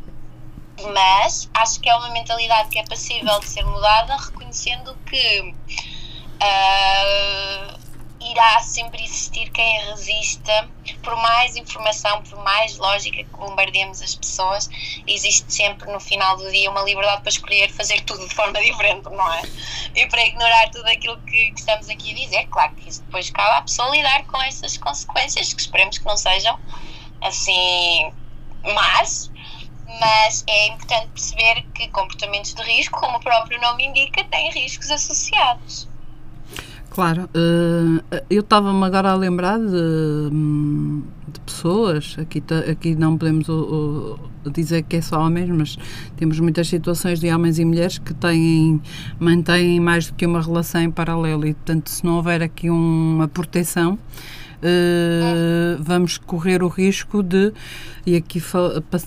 [0.92, 5.54] mas acho que é uma mentalidade que é passível de ser mudada, reconhecendo que.
[6.36, 7.75] Uh,
[8.30, 10.68] irá sempre existir quem resista,
[11.02, 14.68] por mais informação, por mais lógica que bombardeemos as pessoas,
[15.06, 19.04] existe sempre no final do dia uma liberdade para escolher fazer tudo de forma diferente,
[19.04, 19.42] não é?
[19.94, 23.30] E para ignorar tudo aquilo que, que estamos aqui a dizer, claro que isso depois
[23.30, 26.58] cabe à pessoa lidar com essas consequências, que esperemos que não sejam
[27.20, 28.12] assim
[28.74, 29.30] más,
[30.00, 34.90] mas é importante perceber que comportamentos de risco, como o próprio nome indica, têm riscos
[34.90, 35.88] associados.
[36.96, 43.46] Claro, eh, eu estava-me agora a lembrar de, hum, de pessoas, aqui, aqui não podemos
[44.50, 45.76] dizer que é só homens, mas
[46.16, 48.80] temos muitas situações de homens e mulheres que têm,
[49.20, 51.46] mantêm mais do que uma relação em paralelo.
[51.46, 53.98] E, portanto, se não houver aqui uma proteção,
[54.62, 57.52] uh, vamos correr o risco de,
[58.06, 58.42] e aqui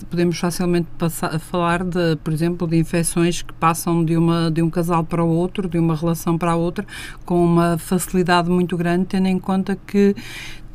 [0.10, 4.70] podemos facilmente passar, falar de, por exemplo, de infecções que passam de, uma, de um
[4.70, 6.86] casal para o outro, de uma relação para a outra,
[7.26, 10.16] com uma facilidade muito grande, tendo em conta que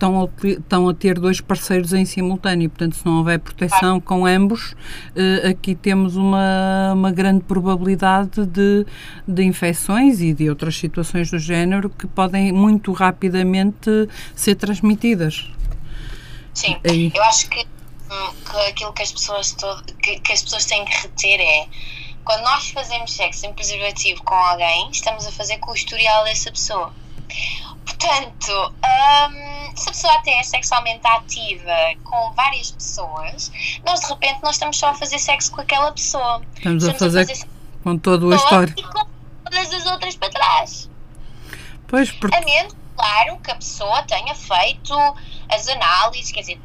[0.04, 2.68] estão a, estão a ter dois parceiros em simultâneo.
[2.68, 4.74] Portanto, se não houver proteção com ambos,
[5.16, 8.86] eh, aqui temos uma, uma grande probabilidade de,
[9.26, 13.90] de infecções e de outras situações do género que podem muito rapidamente
[14.34, 15.50] ser transmitidas.
[16.52, 17.10] Sim, Aí.
[17.14, 20.84] eu acho que, hum, que, aquilo que as, pessoas todo, que, que as pessoas têm
[20.84, 21.66] que reter é
[22.24, 26.50] quando nós fazemos sexo sem preservativo com alguém, estamos a fazer com o historial dessa
[26.50, 26.92] pessoa.
[27.84, 33.52] Portanto, um, se a pessoa até é sexualmente ativa com várias pessoas,
[33.84, 36.42] nós de repente não estamos só a fazer sexo com aquela pessoa.
[36.56, 37.48] Estamos, estamos a, fazer a, fazer
[37.82, 38.80] com todo o histórico.
[38.80, 39.06] E com
[39.44, 40.90] todas as outras para trás.
[41.86, 42.34] Pois, porque...
[42.34, 44.94] A menos, claro, que a pessoa tenha feito
[45.50, 46.60] as análises, quer dizer,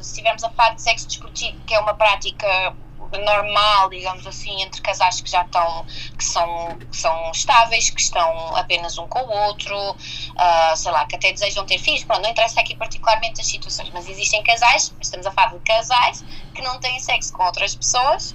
[0.00, 2.74] se estivermos a falar de sexo desportivo, que é uma prática
[3.12, 8.56] normal, digamos assim, entre casais que já estão, que são, que são estáveis, que estão
[8.56, 12.04] apenas um com o outro, uh, sei lá, que até desejam ter filhos.
[12.04, 16.24] Pronto, não interessa aqui particularmente as situações, mas existem casais, estamos a falar de casais,
[16.54, 18.34] que não têm sexo com outras pessoas.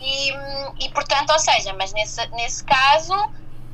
[0.00, 0.32] E,
[0.80, 3.14] e portanto, ou seja, mas nesse, nesse caso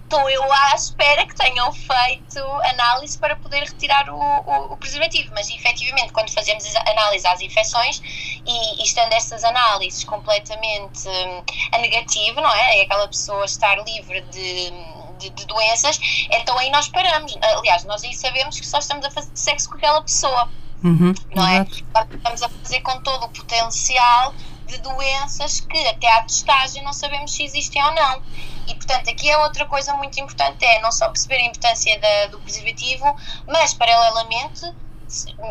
[0.07, 2.39] estou eu à espera que tenham feito
[2.71, 5.31] análise para poder retirar o, o, o preservativo.
[5.35, 8.01] Mas efetivamente, quando fazemos análise às infecções
[8.47, 11.43] e, e estando essas análises completamente hum,
[11.73, 12.79] a negativo, não é?
[12.79, 14.71] É aquela pessoa estar livre de,
[15.19, 15.99] de, de, doenças,
[16.31, 17.37] então aí nós paramos.
[17.43, 20.49] Aliás, nós aí sabemos que só estamos a fazer sexo com aquela pessoa.
[20.85, 21.67] Uhum, não é?
[22.15, 24.35] Estamos a fazer com todo o potencial
[24.67, 28.23] de doenças que até à testagem não sabemos se existem ou não.
[28.67, 32.27] E, portanto, aqui é outra coisa muito importante, é não só perceber a importância da,
[32.27, 34.73] do preservativo, mas, paralelamente,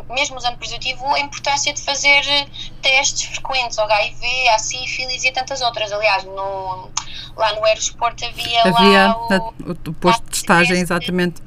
[0.09, 2.23] mesmo usando preservativo, a importância de fazer
[2.81, 5.91] testes frequentes ao HIV, à sífilis e a tantas outras.
[5.93, 6.91] Aliás, no,
[7.37, 11.41] lá no Aerosport havia, havia lá o, o posto de testagem, exatamente.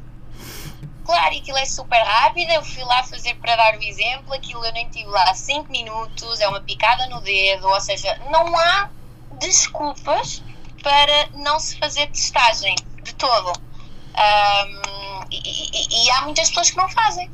[1.08, 4.72] Claro, aquilo é super rápido, eu fui lá fazer para dar o exemplo, aquilo eu
[4.74, 8.90] nem tive lá 5 minutos, é uma picada no dedo, ou seja, não há
[9.38, 10.42] desculpas
[10.82, 13.58] para não se fazer testagem de todo.
[13.58, 17.30] Um, e, e, e, há muitas pessoas que não fazem.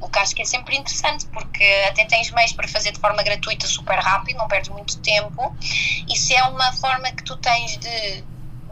[0.00, 3.22] O que acho que é sempre interessante, porque até tens meios para fazer de forma
[3.22, 5.56] gratuita, super rápido, não perdes muito tempo.
[6.12, 8.24] Se é uma forma que tu tens de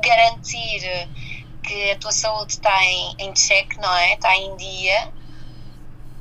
[0.02, 1.08] garantir
[1.62, 4.14] que a tua saúde está em, em check, não é?
[4.14, 5.12] Está em dia,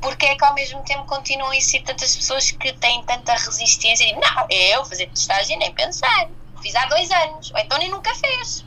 [0.01, 4.03] porque é que ao mesmo tempo continuam a existir tantas pessoas que têm tanta resistência
[4.05, 6.29] e não, eu fazer testagem nem pensar
[6.61, 8.65] fiz há dois anos, ou então nem nunca fez.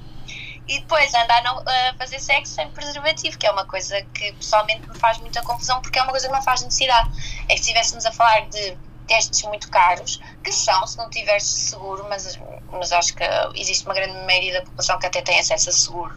[0.68, 4.98] E depois andar a fazer sexo sem preservativo, que é uma coisa que pessoalmente me
[4.98, 7.11] faz muita confusão, porque é uma coisa que não faz necessidade.
[7.48, 11.44] É que se estivéssemos a falar de testes muito caros, que são, se não tiveres
[11.44, 12.38] seguro, mas,
[12.72, 16.14] mas acho que existe uma grande maioria da população que até tem acesso a seguro.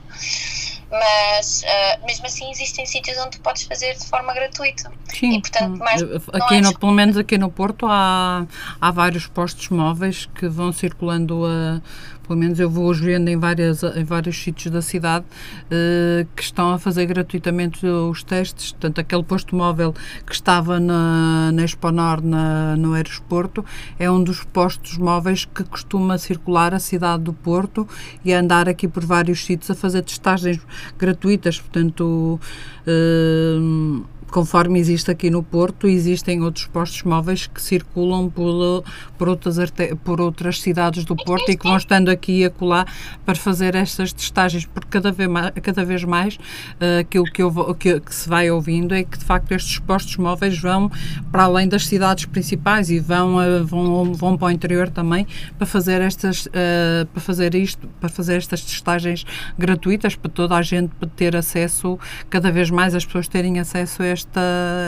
[0.89, 4.91] Mas uh, mesmo assim existem sítios onde tu podes fazer de forma gratuita.
[5.13, 8.45] Sim, e, portanto, mais, aqui no, pelo menos aqui no Porto há,
[8.79, 11.81] há vários postos móveis que vão circulando a
[12.25, 16.73] pelo menos eu vou vendo em, várias, em vários sítios da cidade uh, que estão
[16.73, 18.71] a fazer gratuitamente os testes.
[18.71, 19.93] Portanto, aquele posto móvel
[20.25, 23.63] que estava na, na Exponor, na, no Aeroporto,
[23.99, 27.87] é um dos postos móveis que costuma circular a cidade do Porto
[28.23, 30.59] e andar aqui por vários sítios a fazer testagens
[30.97, 31.59] gratuitas.
[31.59, 32.39] Portanto,
[32.87, 38.83] uh, conforme existe aqui no Porto, existem outros postos móveis que circulam por,
[39.17, 39.57] por, outras,
[40.03, 42.85] por outras cidades do Porto e que vão estando aqui e acolá
[43.25, 47.75] para fazer estas testagens, porque cada vez mais, cada vez mais uh, aquilo que, eu,
[47.75, 50.91] que, que, se vai ouvindo é que de facto estes postos móveis vão
[51.31, 55.25] para além das cidades principais e vão, uh, vão, vão para o interior também
[55.57, 59.25] para fazer estas uh, para fazer isto, para fazer estas testagens
[59.57, 61.97] gratuitas para toda a gente ter acesso,
[62.29, 64.41] cada vez mais as pessoas terem acesso a esta,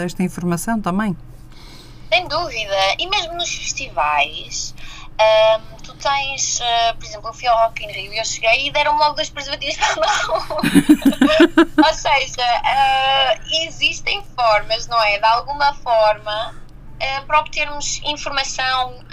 [0.04, 1.16] esta informação também.
[2.12, 2.96] Sem dúvida.
[2.98, 4.74] E mesmo nos festivais,
[5.20, 8.68] um, tu tens, uh, por exemplo, eu fui ao Rock in Rio e eu cheguei
[8.68, 10.58] e deram-me logo dois preservativos para a mão.
[11.86, 15.18] Ou seja, uh, existem formas, não é?
[15.18, 19.04] De alguma forma, uh, para obtermos informação,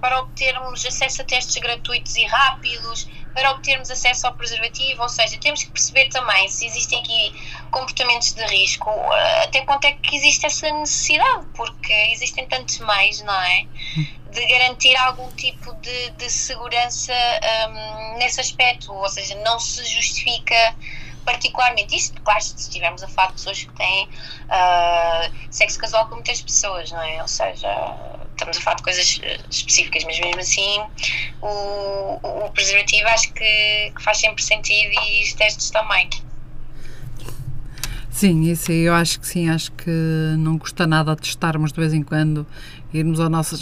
[0.00, 5.36] para obtermos acesso a testes gratuitos e rápidos, para obtermos acesso ao preservativo, ou seja,
[5.38, 7.34] temos que perceber também se existem aqui
[7.70, 8.88] comportamentos de risco,
[9.42, 13.66] até quanto é que existe essa necessidade, porque existem tantos meios, não é?
[14.30, 17.12] De garantir algum tipo de, de segurança
[17.68, 20.74] um, nesse aspecto, ou seja, não se justifica
[21.24, 26.16] particularmente isto, claro, se estivermos a falar de pessoas que têm uh, sexo casual com
[26.16, 27.20] muitas pessoas, não é?
[27.22, 27.68] Ou seja,
[28.34, 30.80] estamos a falar de coisas eh, específicas, mas mesmo assim
[31.40, 36.08] o, o preservativo acho que, que, faz sempre sentido e os testes também.
[38.10, 39.90] Sim, isso aí eu acho que sim, acho que
[40.38, 42.46] não custa nada testarmos de vez em quando,
[42.92, 43.56] irmos ao nosso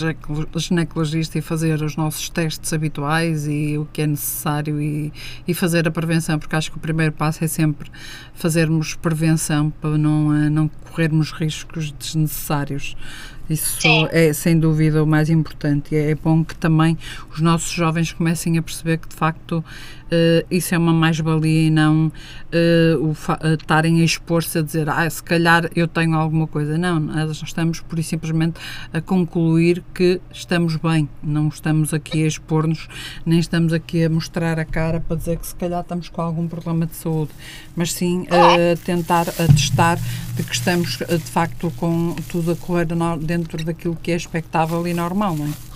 [0.56, 5.10] ginecologista e fazer os nossos testes habituais e o que é necessário e,
[5.48, 7.90] e fazer a prevenção, porque acho que o primeiro passo é sempre
[8.34, 12.94] fazermos prevenção para não, eh, não corrermos riscos desnecessários.
[13.48, 14.08] Isso Sim.
[14.10, 15.94] é sem dúvida o mais importante.
[15.94, 16.96] É bom que também
[17.32, 19.64] os nossos jovens comecem a perceber que de facto
[20.12, 25.22] uh, isso é uma mais-valia e não uh, estarem a expor-se a dizer ah, se
[25.22, 26.76] calhar eu tenho alguma coisa.
[26.76, 28.60] Não, nós estamos por e simplesmente
[28.92, 32.88] a concluir que estamos bem, não estamos aqui a expor-nos,
[33.24, 36.46] nem estamos aqui a mostrar a cara para dizer que se calhar estamos com algum
[36.46, 37.30] problema de saúde,
[37.74, 39.98] mas sim a tentar atestar
[40.36, 42.86] de que estamos de facto com tudo a correr
[43.20, 45.71] dentro daquilo que é expectável e normal, não é?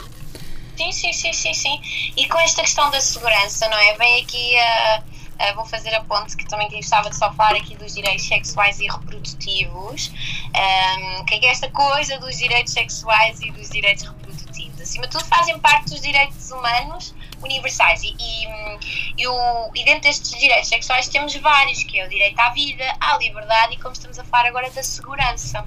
[0.76, 1.80] Sim, sim, sim, sim, sim.
[2.16, 3.96] E com esta questão da segurança, não é?
[3.96, 5.02] Vem aqui a.
[5.36, 8.80] Uh, vou fazer a ponte que também gostava de só falar aqui dos direitos sexuais
[8.80, 10.08] e reprodutivos.
[10.08, 14.80] Um, que é esta coisa dos direitos sexuais e dos direitos reprodutivos?
[14.80, 18.02] Acima de tudo, fazem parte dos direitos humanos universais.
[18.02, 22.38] E, e, e, o, e dentro destes direitos sexuais temos vários, que é o direito
[22.38, 25.66] à vida, à liberdade e, como estamos a falar agora, da segurança.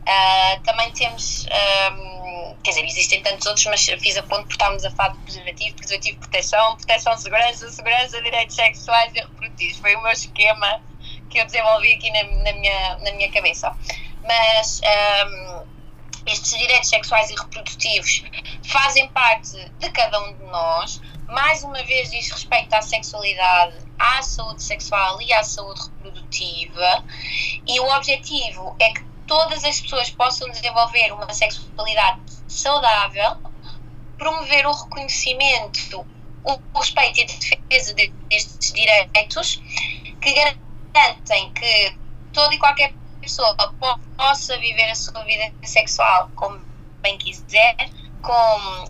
[0.00, 4.84] Uh, também temos, um, quer dizer, existem tantos outros, mas fiz a ponto porque estávamos
[4.84, 9.76] a falar de preservativo, preservativo, proteção, proteção, segurança, segurança, direitos sexuais e reprodutivos.
[9.78, 10.80] Foi o meu esquema
[11.28, 13.76] que eu desenvolvi aqui na, na minha, na minha cabeça.
[14.24, 14.80] Mas
[15.26, 15.64] um,
[16.26, 18.22] estes direitos sexuais e reprodutivos
[18.64, 21.00] fazem parte de cada um de nós.
[21.28, 27.04] Mais uma vez, diz respeito à sexualidade, à saúde sexual e à saúde reprodutiva.
[27.66, 33.36] E o objetivo é que todas as pessoas possam desenvolver uma sexualidade saudável,
[34.18, 36.04] promover o reconhecimento,
[36.42, 37.94] o respeito e a defesa
[38.28, 39.62] destes direitos,
[40.20, 41.96] que garantem que
[42.32, 43.54] toda e qualquer pessoa
[44.16, 46.58] possa viver a sua vida sexual como
[47.00, 47.76] bem quiser,
[48.20, 48.84] com,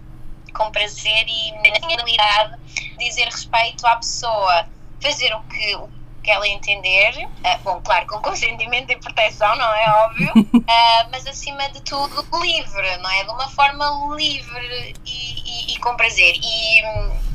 [0.55, 2.59] com prazer e na finalidade
[2.99, 4.67] dizer respeito à pessoa,
[5.03, 9.75] fazer o que, o que ela entender, uh, bom, claro, com consentimento e proteção, não
[9.75, 13.25] é óbvio, uh, mas acima de tudo livre, não é?
[13.25, 16.35] De uma forma livre e, e, e com prazer.
[16.37, 16.81] E,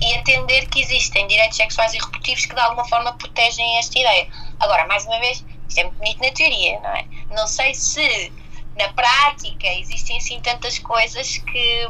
[0.01, 4.27] e entender que existem direitos sexuais e reprodutivos que de alguma forma protegem esta ideia.
[4.59, 7.05] Agora, mais uma vez, isto é muito bonito na teoria, não é?
[7.31, 8.31] Não sei se
[8.77, 11.87] na prática existem assim tantas coisas que,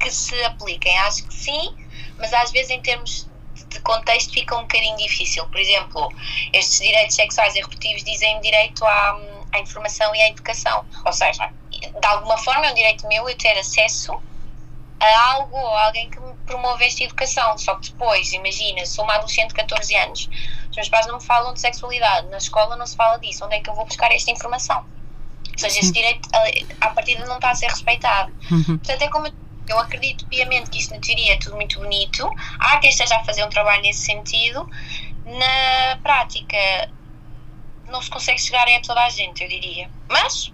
[0.00, 0.98] que se apliquem.
[1.00, 1.74] Acho que sim,
[2.18, 3.27] mas às vezes em termos
[3.78, 5.46] de contexto fica um bocadinho difícil.
[5.46, 6.12] Por exemplo,
[6.52, 9.18] estes direitos sexuais e reprodutivos dizem direito à,
[9.52, 10.84] à informação e à educação.
[11.04, 14.20] Ou seja, de alguma forma é um direito meu eu ter acesso
[15.00, 17.56] a algo ou a alguém que me promove esta educação.
[17.56, 20.28] Só que depois, imagina, sou uma adolescente de 14 anos,
[20.70, 23.56] os meus pais não me falam de sexualidade, na escola não se fala disso, onde
[23.56, 24.84] é que eu vou buscar esta informação?
[25.52, 26.28] Ou seja, esse direito,
[26.80, 28.32] à partida, não está a ser respeitado.
[28.50, 28.78] Uhum.
[28.78, 29.26] Portanto, é como
[29.72, 32.28] eu acredito piamente que isto na teoria é tudo muito bonito.
[32.58, 34.68] Há quem esteja a fazer um trabalho nesse sentido.
[35.24, 36.56] Na prática,
[37.90, 39.88] não se consegue chegar a toda a gente, eu diria.
[40.08, 40.52] Mas.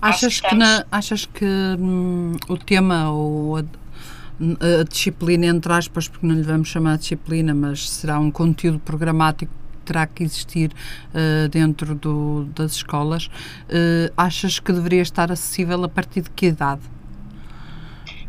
[0.00, 6.26] Achas que, na, achas que hum, o tema ou a, a, disciplina, entre aspas, porque
[6.26, 10.72] não lhe vamos chamar de disciplina, mas será um conteúdo programático que terá que existir
[11.14, 16.46] uh, dentro do, das escolas, uh, achas que deveria estar acessível a partir de que
[16.46, 16.82] idade?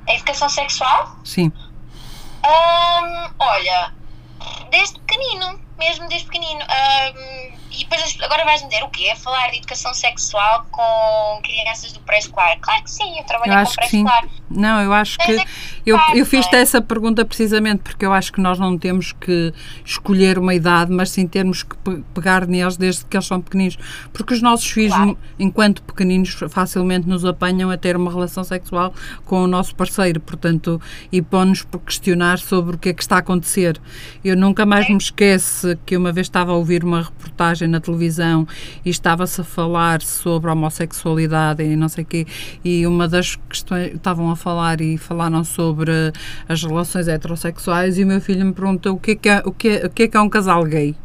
[0.07, 1.17] A educação sexual?
[1.23, 1.51] Sim.
[2.45, 3.93] Um, olha,
[4.69, 6.61] desde pequenino, mesmo desde pequenino.
[6.63, 9.13] Um, e depois agora vais-me dizer o quê?
[9.15, 12.57] Falar de educação sexual com crianças do pré-escolar?
[12.59, 14.27] Claro que sim, eu trabalho eu com pré-escolar.
[14.49, 15.37] Não, eu acho que
[15.85, 19.53] eu, eu fiz-te essa pergunta precisamente porque eu acho que nós não temos que
[19.83, 21.75] escolher uma idade, mas sim temos que
[22.13, 23.77] pegar neles desde que eles são pequeninos.
[24.13, 25.17] Porque os nossos filhos, claro.
[25.37, 28.93] enquanto pequeninos, facilmente nos apanham a ter uma relação sexual
[29.25, 33.17] com o nosso parceiro, portanto, e põe-nos por questionar sobre o que é que está
[33.17, 33.79] a acontecer.
[34.23, 38.47] Eu nunca mais me esqueço que uma vez estava a ouvir uma reportagem na televisão
[38.85, 42.27] e estava-se a falar sobre a homossexualidade e não sei o quê,
[42.63, 45.91] e uma das questões estavam a falar e falaram sobre
[46.47, 49.51] as relações heterossexuais e o meu filho me perguntou o que é que é, o
[49.51, 50.95] que é, o que é, que é um casal gay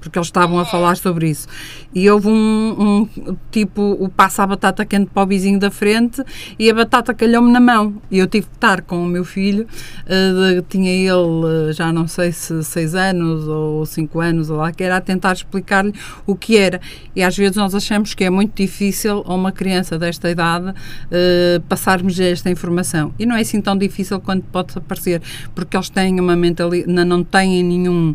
[0.00, 1.46] porque eles estavam a falar sobre isso.
[1.94, 6.22] E houve um, um tipo, o passa a batata quente para o vizinho da frente
[6.58, 7.94] e a batata calhou-me na mão.
[8.10, 9.66] E eu tive que estar com o meu filho,
[10.06, 14.72] uh, tinha ele, uh, já não sei se seis anos ou cinco anos, ou lá
[14.72, 15.92] que era, a tentar explicar-lhe
[16.26, 16.80] o que era.
[17.14, 21.60] E às vezes nós achamos que é muito difícil a uma criança desta idade uh,
[21.68, 23.12] passarmos esta informação.
[23.18, 25.20] E não é assim tão difícil quanto pode parecer,
[25.54, 28.14] porque eles têm uma mentalidade, não têm nenhum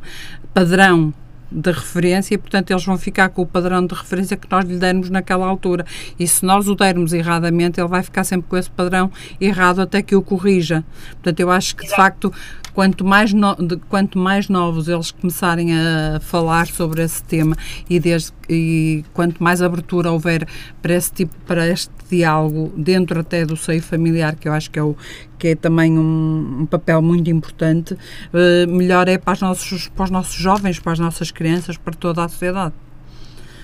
[0.54, 1.14] padrão
[1.52, 4.78] de referência e, portanto, eles vão ficar com o padrão de referência que nós lhe
[4.78, 5.86] demos naquela altura.
[6.20, 10.02] E se nós o dermos erradamente, ele vai ficar sempre com esse padrão errado até
[10.02, 10.84] que o corrija.
[11.14, 12.34] Portanto, eu acho que, de facto,
[12.76, 17.56] quanto mais, no, de, quanto mais novos eles começarem a falar sobre esse tema
[17.90, 20.46] e, desde, e quanto mais abertura houver
[20.82, 24.78] para esse tipo, para este diálogo dentro até do seio familiar, que eu acho que
[24.78, 24.96] é, o,
[25.40, 30.04] que é também um, um papel muito importante, uh, melhor é para os, nossos, para
[30.04, 32.74] os nossos jovens, para as nossas crianças, para toda a sociedade.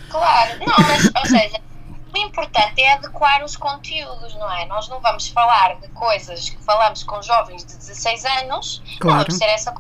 [0.10, 1.60] Claro, não, mas, ou seja,
[2.14, 4.66] o importante é adequar os conteúdos, não é?
[4.66, 9.18] Nós não vamos falar de coisas que falamos com jovens de 16 anos, claro.
[9.18, 9.74] não vamos ser essa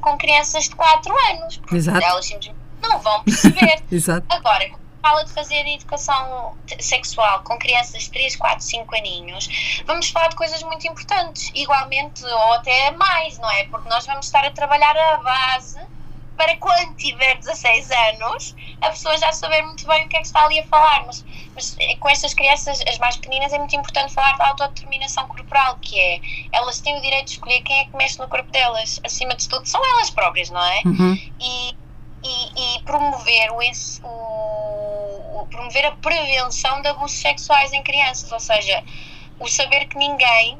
[0.00, 2.04] com crianças de 4 anos, porque Exato.
[2.04, 3.82] elas simplesmente não vão perceber.
[4.28, 4.70] Agora,
[5.00, 10.36] fala de fazer educação sexual com crianças de 3, 4, 5 aninhos, vamos falar de
[10.36, 13.64] coisas muito importantes, igualmente ou até mais, não é?
[13.64, 15.80] Porque nós vamos estar a trabalhar a base
[16.36, 20.26] para quando tiver 16 anos, a pessoa já saber muito bem o que é que
[20.26, 21.06] está ali a falar.
[21.06, 21.24] Mas,
[21.54, 25.98] mas com estas crianças, as mais pequeninas, é muito importante falar da autodeterminação corporal, que
[25.98, 26.20] é
[26.52, 29.00] elas têm o direito de escolher quem é que mexe no corpo delas.
[29.04, 30.82] Acima de tudo, são elas próprias, não é?
[30.84, 31.14] Uhum.
[31.40, 31.76] E,
[32.22, 33.58] e, e, promover o,
[34.06, 38.82] o, o, promover a prevenção de abusos sexuais em crianças, ou seja,
[39.38, 40.58] o saber que ninguém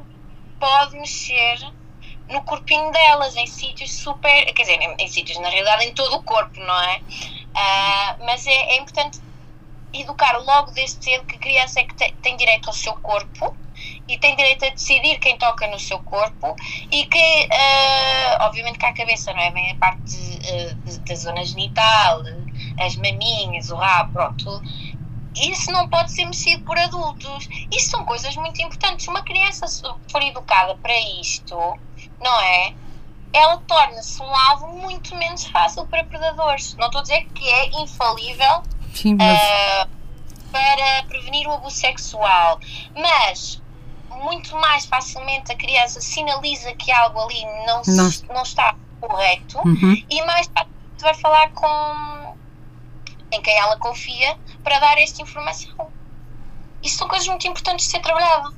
[0.59, 1.59] pode mexer
[2.29, 4.53] no corpinho delas, em sítios super.
[4.53, 6.97] Quer dizer, em, em sítios, na realidade, em todo o corpo, não é?
[6.97, 9.19] Uh, mas é, é, importante
[9.93, 13.55] educar logo desde cedo que a criança é que te, tem direito ao seu corpo
[14.07, 16.55] e tem direito a decidir quem toca no seu corpo
[16.91, 19.51] e que, uh, obviamente, que a cabeça, não é?
[19.51, 22.23] Vem a parte uh, da zona genital,
[22.79, 24.61] as maminhas, o rabo, pronto
[25.37, 27.49] isso não pode ser mexido por adultos.
[27.71, 29.07] Isso são coisas muito importantes.
[29.07, 31.57] Uma criança, se for educada para isto,
[32.21, 32.73] não é?
[33.33, 36.75] Ela torna-se um alvo muito menos fácil para predadores.
[36.75, 39.37] Não estou a dizer que é infalível Sim, mas...
[39.37, 39.89] uh,
[40.51, 42.59] para prevenir o abuso sexual,
[42.95, 43.61] mas
[44.09, 48.11] muito mais facilmente a criança sinaliza que algo ali não, não.
[48.11, 50.01] Se, não está correto uhum.
[50.09, 50.49] e mais
[51.01, 52.35] vai falar com
[53.31, 55.91] em quem ela confia para dar esta informação.
[56.81, 58.53] Isso são coisas muito importantes de ser trabalhado.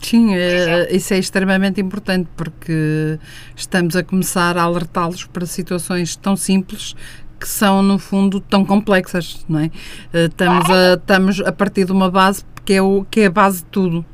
[0.00, 3.18] Sim, é, isso é extremamente importante porque
[3.54, 6.94] estamos a começar a alertá-los para situações tão simples
[7.38, 9.70] que são, no fundo, tão complexas, não é?
[10.12, 13.30] Eh, estamos a, estamos a partir de uma base que é, o, que é a
[13.30, 14.04] base de tudo.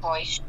[0.00, 0.40] Pois,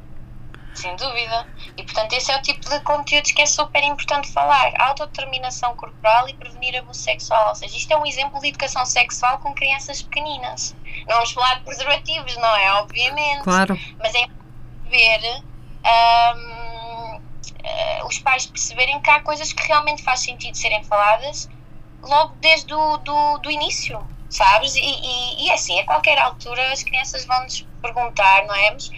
[0.75, 1.47] sem dúvida.
[1.77, 4.73] E, portanto, esse é o tipo de conteúdos que é super importante falar.
[4.77, 7.49] Autodeterminação corporal e prevenir abuso sexual.
[7.49, 10.75] Ou seja, isto é um exemplo de educação sexual com crianças pequeninas.
[11.07, 12.73] Não vamos falar de preservativos, não é?
[12.73, 13.43] Obviamente.
[13.43, 13.79] Claro.
[13.99, 14.25] Mas é
[14.89, 15.43] ver
[16.35, 17.21] um, uh,
[17.63, 21.49] eh, os pais perceberem que há coisas que realmente faz sentido serem faladas
[22.01, 23.99] logo desde o do, do início,
[24.29, 24.75] sabes?
[24.75, 28.71] E, e, e é assim, a qualquer altura as crianças vão nos perguntar, não é?
[28.71, 28.89] Mas,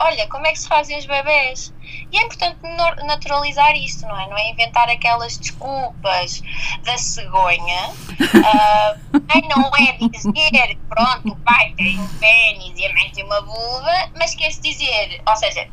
[0.00, 1.72] olha, como é que se fazem os bebés?
[2.10, 2.58] E é importante
[3.04, 4.26] naturalizar isto, não é?
[4.28, 6.42] Não é inventar aquelas desculpas
[6.84, 7.90] da cegonha.
[8.30, 13.40] Uh, não é dizer, pronto, o pai tem um pênis e a mãe tem uma
[13.40, 15.68] vulva, mas quer-se dizer, ou seja,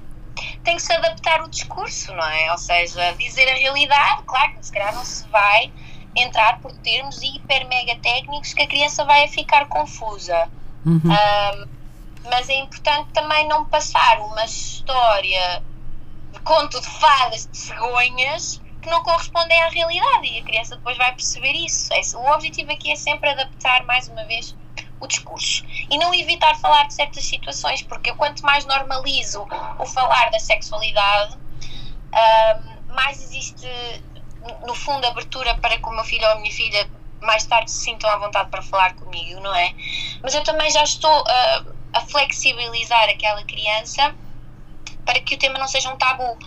[0.64, 2.52] tem que se adaptar o discurso, não é?
[2.52, 5.72] Ou seja, dizer a realidade, claro que se calhar não se vai
[6.16, 10.50] entrar por termos hiper mega técnicos que a criança vai ficar confusa.
[10.86, 11.02] Uhum.
[11.06, 11.77] Uh,
[12.24, 15.64] mas é importante também não passar uma história
[16.32, 20.98] de conto de fadas de cegonhas que não correspondem à realidade e a criança depois
[20.98, 21.94] vai perceber isso.
[21.94, 24.56] É o objetivo aqui é sempre adaptar, mais uma vez,
[25.00, 29.48] o discurso e não evitar falar de certas situações, porque eu, quanto mais normalizo
[29.80, 31.38] o falar da sexualidade,
[32.90, 33.68] mais existe,
[34.66, 36.90] no fundo, abertura para que o meu filho ou a minha filha
[37.22, 39.74] mais tarde se sintam à vontade para falar comigo, não é?
[40.22, 44.16] Mas eu também já estou uh, a flexibilizar aquela criança
[45.06, 46.38] para que o tema não seja um tabu.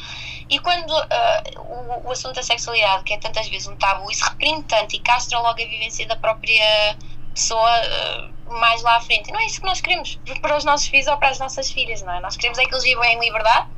[0.49, 4.24] E quando uh, o, o, assunto da sexualidade, que é tantas vezes um tabu, isso
[4.24, 6.97] reprime tanto e castra logo a vivência da própria
[7.32, 9.30] pessoa uh, mais lá à frente.
[9.30, 11.70] E não é isso que nós queremos para os nossos filhos ou para as nossas
[11.70, 12.20] filhas, não é?
[12.20, 13.68] Nós queremos é que eles vivam em liberdade.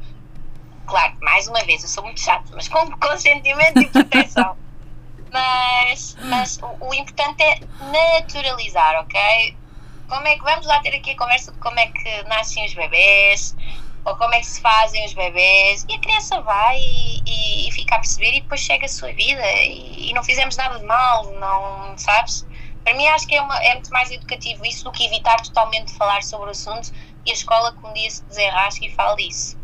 [0.87, 4.57] Claro, mais uma vez, eu sou muito chata, mas com consentimento e proteção.
[5.31, 7.61] mas mas o, o importante é
[7.91, 9.57] naturalizar, ok?
[10.13, 12.75] Como é que vamos lá ter aqui a conversa de como é que nascem os
[12.75, 13.57] bebés,
[14.05, 17.73] ou como é que se fazem os bebés, e a criança vai e, e, e
[17.73, 20.85] fica a perceber e depois chega a sua vida e, e, não fizemos nada de
[20.85, 22.47] mal, não sabes?
[22.85, 25.95] Para mim acho que é, uma, é muito mais educativo isso do que evitar totalmente
[25.95, 26.93] falar sobre o assunto
[27.25, 29.57] e a escola que um dia se desenrasque e fale disso.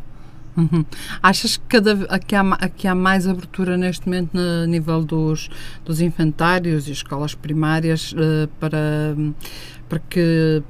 [0.56, 0.84] Uhum.
[1.22, 2.42] Achas que, cada, que, há,
[2.76, 5.48] que há mais abertura neste momento no nível dos,
[5.84, 9.14] dos infantários e escolas primárias uh, para,
[9.88, 10.62] para que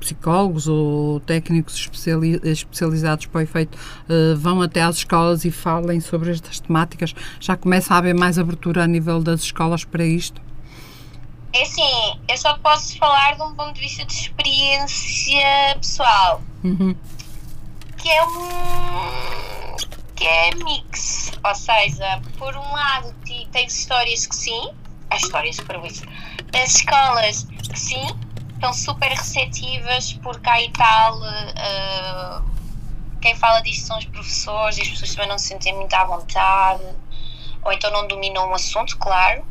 [0.00, 6.00] psicólogos ou técnicos especiali especializados para o efeito uh, vão até às escolas e falem
[6.00, 7.14] sobre estas temáticas?
[7.40, 10.40] Já começa a haver mais abertura a nível das escolas para isto?
[11.54, 16.42] É assim, eu só posso falar de um ponto de vista de experiência pessoal.
[16.64, 16.96] Uhum.
[17.98, 19.76] Que é um.
[20.16, 21.30] que é mix.
[21.44, 23.14] Ou seja, por um lado,
[23.52, 24.70] tens histórias que sim,
[25.10, 26.04] as histórias para isso,
[26.54, 28.06] as escolas que sim,
[28.62, 31.18] estão super receptivas porque há e tal.
[31.18, 32.52] Uh,
[33.20, 36.04] quem fala disto são os professores e as pessoas também não se sentem muito à
[36.04, 36.84] vontade,
[37.62, 39.44] ou então não dominam o assunto, claro.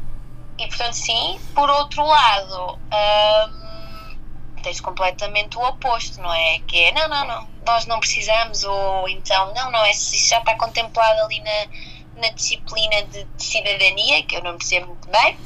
[0.58, 1.40] E portanto, sim.
[1.54, 6.60] Por outro lado, um, tens completamente o oposto, não é?
[6.60, 10.56] Que é, não, não, não, nós não precisamos, ou então, não, não, isso já está
[10.56, 15.38] contemplado ali na, na disciplina de, de cidadania, que eu não percebo muito bem.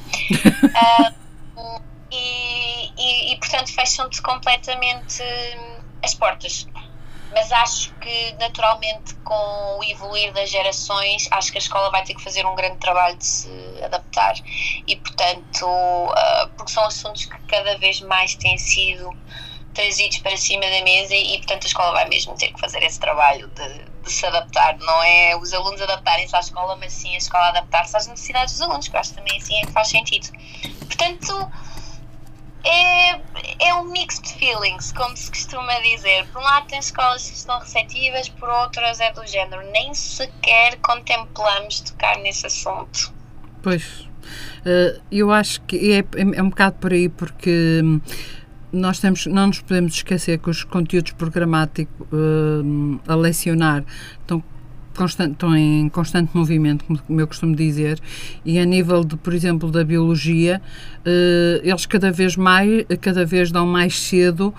[1.56, 5.22] um, e, e, e, portanto, fecham-te completamente
[6.02, 6.66] as portas.
[7.32, 12.14] Mas acho que naturalmente com o evoluir das gerações acho que a escola vai ter
[12.14, 13.50] que fazer um grande trabalho de se
[13.84, 14.34] adaptar.
[14.86, 19.10] E portanto uh, porque são assuntos que cada vez mais têm sido
[19.74, 22.98] trazidos para cima da mesa e portanto a escola vai mesmo ter que fazer esse
[22.98, 27.18] trabalho de, de se adaptar, não é os alunos adaptarem-se à escola, mas sim a
[27.18, 30.28] escola adaptar-se às necessidades dos alunos, que acho também assim é que faz sentido.
[30.86, 31.52] Portanto,
[32.66, 33.20] é,
[33.60, 36.26] é um mixed feelings, como se costuma dizer.
[36.32, 39.62] Por um lado, tem escolas que estão receptivas, por outras é do género.
[39.70, 43.12] Nem sequer contemplamos tocar nesse assunto.
[43.62, 44.08] Pois,
[44.64, 46.04] eh, eu acho que é,
[46.36, 48.00] é um bocado por aí, porque hum,
[48.72, 53.84] nós temos, não nos podemos esquecer que os conteúdos programáticos uh, a lecionar
[54.20, 54.42] estão
[54.96, 58.00] constante, estão em constante movimento, como eu costumo dizer,
[58.44, 60.60] e a nível de, por exemplo, da biologia,
[61.62, 64.52] eles cada vez mais, cada vez dão mais cedo,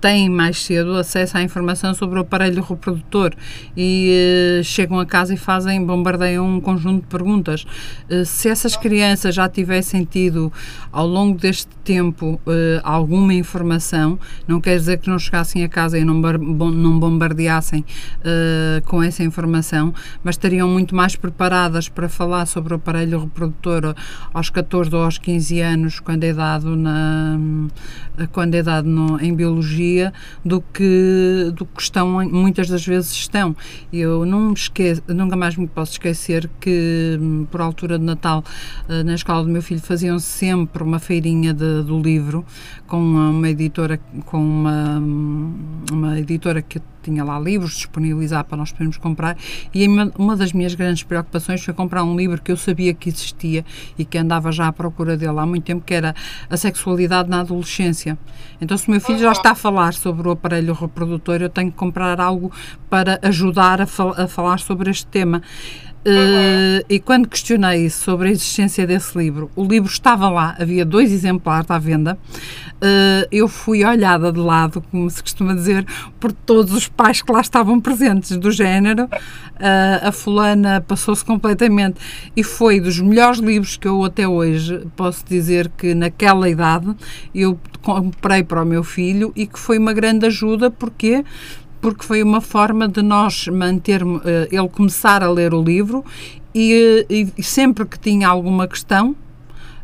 [0.00, 3.32] têm mais cedo acesso à informação sobre o aparelho reprodutor
[3.76, 7.64] e eh, chegam a casa e fazem, bombardeiam um conjunto de perguntas.
[8.08, 10.52] Eh, se essas crianças já tivessem tido,
[10.90, 12.40] ao longo deste tempo,
[12.82, 17.84] alguma informação, não quer dizer que não chegassem a casa e não, não bombardeassem
[18.84, 23.94] com essa informação, mas estariam muito mais preparadas para falar sobre o aparelho reprodutor
[24.32, 25.67] aos 14 ou aos 15 anos,
[26.04, 27.38] quando é dado, na,
[28.32, 30.12] quando é dado no, em biologia,
[30.44, 33.56] do que, do que estão, muitas das vezes estão.
[33.92, 37.18] Eu não esqueço, nunca mais me posso esquecer que,
[37.50, 38.44] por altura de Natal,
[38.88, 42.44] eh, na escola do meu filho, faziam sempre uma feirinha de, do livro
[42.86, 45.02] com uma editora, com uma,
[45.92, 49.36] uma editora que tinha lá livros disponibilizar para nós podermos comprar
[49.74, 53.64] e uma, das minhas grandes preocupações foi comprar um livro que eu sabia que existia
[53.98, 56.14] e que andava já à procura dele há muito tempo, que era
[56.48, 58.18] a sexualidade na adolescência.
[58.60, 61.70] Então, se o meu filho já está a falar sobre o aparelho reprodutor, eu tenho
[61.70, 62.50] que comprar algo
[62.88, 65.42] para ajudar a, fal a falar sobre este tema.
[66.08, 71.12] Uh, e quando questionei sobre a existência desse livro, o livro estava lá, havia dois
[71.12, 72.18] exemplares à venda.
[72.76, 75.84] Uh, eu fui olhada de lado, como se costuma dizer,
[76.18, 79.04] por todos os pais que lá estavam presentes, do género.
[79.04, 82.00] Uh, a fulana passou-se completamente
[82.34, 86.96] e foi dos melhores livros que eu até hoje posso dizer que naquela idade
[87.34, 91.22] eu comprei para o meu filho e que foi uma grande ajuda, porque
[91.80, 96.04] porque foi uma forma de nós manter eh, ele começar a ler o livro
[96.54, 97.06] e,
[97.36, 99.14] e sempre que tinha alguma questão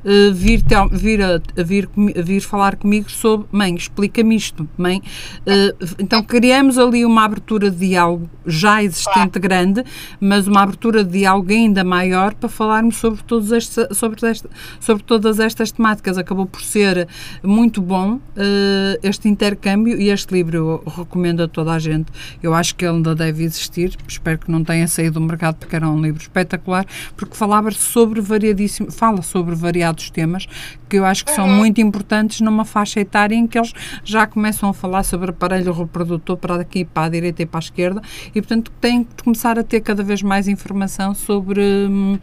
[0.04, 5.02] uh, vir, te, vir, a, vir, vir falar comigo sobre mãe, explica-me isto, mãe.
[5.40, 9.84] Uh, então criamos ali uma abertura de diálogo já existente grande,
[10.20, 14.48] mas uma abertura de diálogo ainda maior para falarmos sobre, todos estes, sobre, este,
[14.80, 16.18] sobre todas estas temáticas.
[16.18, 17.08] Acabou por ser
[17.42, 22.12] muito bom uh, este intercâmbio e este livro eu recomendo a toda a gente.
[22.42, 25.74] Eu acho que ele ainda deve existir, espero que não tenha saído do mercado porque
[25.76, 26.84] era um livro espetacular,
[27.16, 29.54] porque falava sobre variadíssimo, fala sobre
[29.94, 30.48] variados temas
[30.94, 31.56] que eu acho que são uhum.
[31.56, 33.72] muito importantes numa faixa etária em que eles
[34.04, 37.62] já começam a falar sobre aparelho reprodutor para daqui, para a direita e para a
[37.62, 42.16] esquerda e, portanto, têm que começar a ter cada vez mais informação sobre, hum,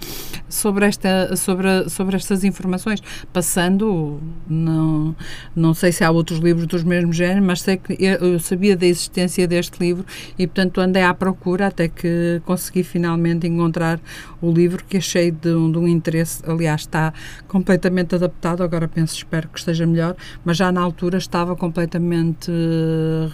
[0.47, 3.01] sobre, esta, sobre, sobre estas informações,
[3.33, 5.13] passando, não,
[5.53, 8.77] não sei se há outros livros dos mesmos géneros, mas sei que eu, eu sabia
[8.77, 10.05] da existência deste livro
[10.39, 13.99] e, portanto, andei à procura até que consegui finalmente encontrar
[14.41, 17.13] o livro que achei de, de um interesse, aliás, está
[17.49, 23.29] completamente adaptado agora penso, espero que esteja melhor, mas já na altura estava completamente uh,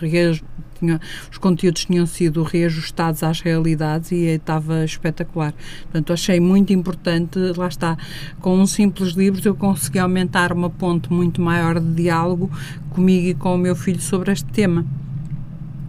[0.78, 1.01] tinha,
[1.32, 5.53] os conteúdos tinham sido reajustados às realidades e estava espetacular.
[5.84, 7.97] Portanto, achei muito importante, lá está,
[8.39, 12.51] com um simples livro eu consegui aumentar uma ponte muito maior de diálogo
[12.89, 14.86] comigo e com o meu filho sobre este tema.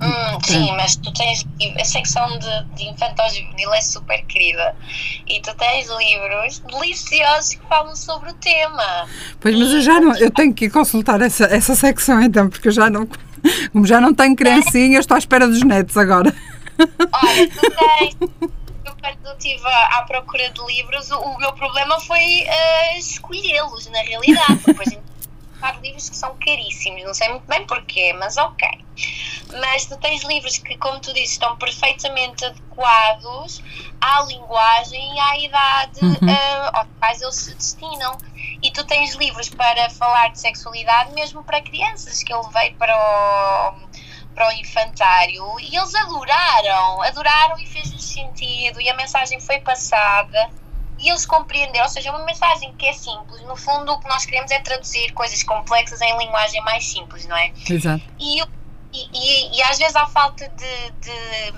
[0.00, 1.44] Hum, sim, mas tu tens
[1.78, 4.76] a secção de, de infantil juvenil é super querida
[5.26, 9.08] e tu tens livros deliciosos que falam sobre o tema.
[9.40, 12.72] Pois, mas eu já não, eu tenho que consultar essa, essa secção então, porque eu
[12.72, 13.08] já não,
[13.72, 16.32] como já não tenho criancinhas, estou à espera dos netos agora.
[17.12, 18.16] Olha, tu tens.
[18.84, 24.00] Eu, quando estive à procura de livros, o, o meu problema foi uh, escolhê-los, na
[24.02, 24.60] realidade.
[24.64, 24.96] Depois
[25.60, 28.68] há livros que são caríssimos, não sei muito bem porquê, mas ok.
[29.60, 33.62] Mas tu tens livros que, como tu dizes, estão perfeitamente adequados
[34.00, 36.12] à linguagem e à idade uhum.
[36.12, 38.18] uh, aos quais eles se destinam.
[38.62, 42.94] E tu tens livros para falar de sexualidade mesmo para crianças, que eu levei para
[42.96, 49.60] o, para o infantário e eles adoraram, adoraram e fez-lhes sentido e a mensagem foi
[49.60, 50.50] passada
[50.98, 54.24] e eles compreenderam, ou seja, uma mensagem que é simples, no fundo o que nós
[54.24, 57.52] queremos é traduzir coisas complexas em linguagem mais simples, não é?
[57.68, 58.02] Exato.
[58.18, 58.40] E,
[58.92, 61.52] e, e, e às vezes há falta de, de,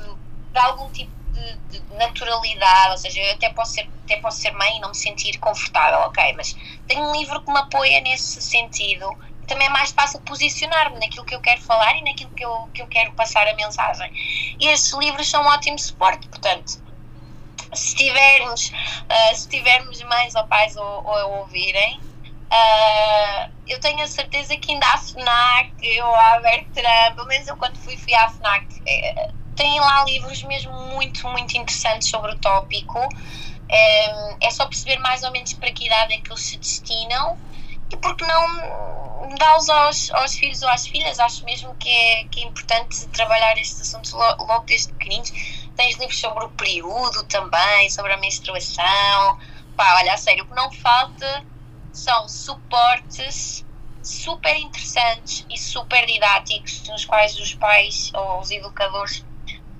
[0.52, 4.50] de algum tipo de, de, naturalidade, ou seja, eu até posso, ser, até posso ser
[4.52, 6.54] mãe e não me sentir confortável, ok, mas
[6.86, 9.16] tenho um livro que me apoia nesse sentido
[9.50, 12.82] também é mais fácil posicionar-me naquilo que eu quero falar e naquilo que eu, que
[12.82, 14.08] eu quero passar a mensagem.
[14.60, 16.79] E esses livros são um ótimo suporte, portanto,
[17.72, 24.02] se tivermos, uh, se tivermos mães ou pais ou, ou a ouvirem, uh, eu tenho
[24.02, 28.14] a certeza que ainda há FNAC ou a Bertrand, pelo menos eu quando fui, fui
[28.14, 32.98] à FNAC, é, tem lá livros mesmo muito, muito interessantes sobre o tópico.
[33.68, 37.38] É, é só perceber mais ou menos para que idade é que eles se destinam
[37.92, 41.20] e porque não dá-los aos, aos filhos ou às filhas.
[41.20, 45.30] Acho mesmo que é, que é importante trabalhar estes assuntos logo desde pequeninos
[45.76, 49.38] tens livros sobre o período também, sobre a menstruação.
[49.76, 51.44] Pá, olha, a sério, o que não falta
[51.92, 53.64] são suportes
[54.02, 59.24] super interessantes e super didáticos nos quais os pais ou os educadores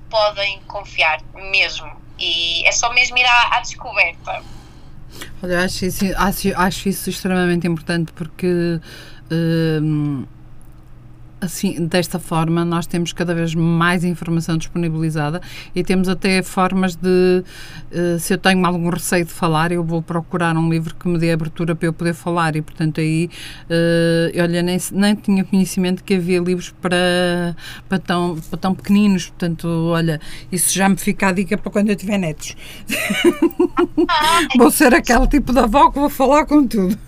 [0.09, 1.91] podem confiar mesmo.
[2.19, 4.43] E é só mesmo ir à, à descoberta.
[5.43, 8.81] Olha, acho isso, acho, acho isso extremamente importante porque.
[9.31, 10.27] Hum,
[11.41, 15.41] assim, desta forma, nós temos cada vez mais informação disponibilizada
[15.75, 17.43] e temos até formas de,
[17.93, 21.19] uh, se eu tenho algum receio de falar, eu vou procurar um livro que me
[21.19, 23.31] dê abertura para eu poder falar e, portanto, aí,
[23.71, 27.57] uh, olha, nem, nem tinha conhecimento que havia livros para,
[27.89, 30.21] para, tão, para tão pequeninos, portanto, olha,
[30.53, 32.55] isso já me fica a dica para quando eu tiver netos.
[34.57, 36.99] vou ser aquele tipo de avó que vou falar com tudo.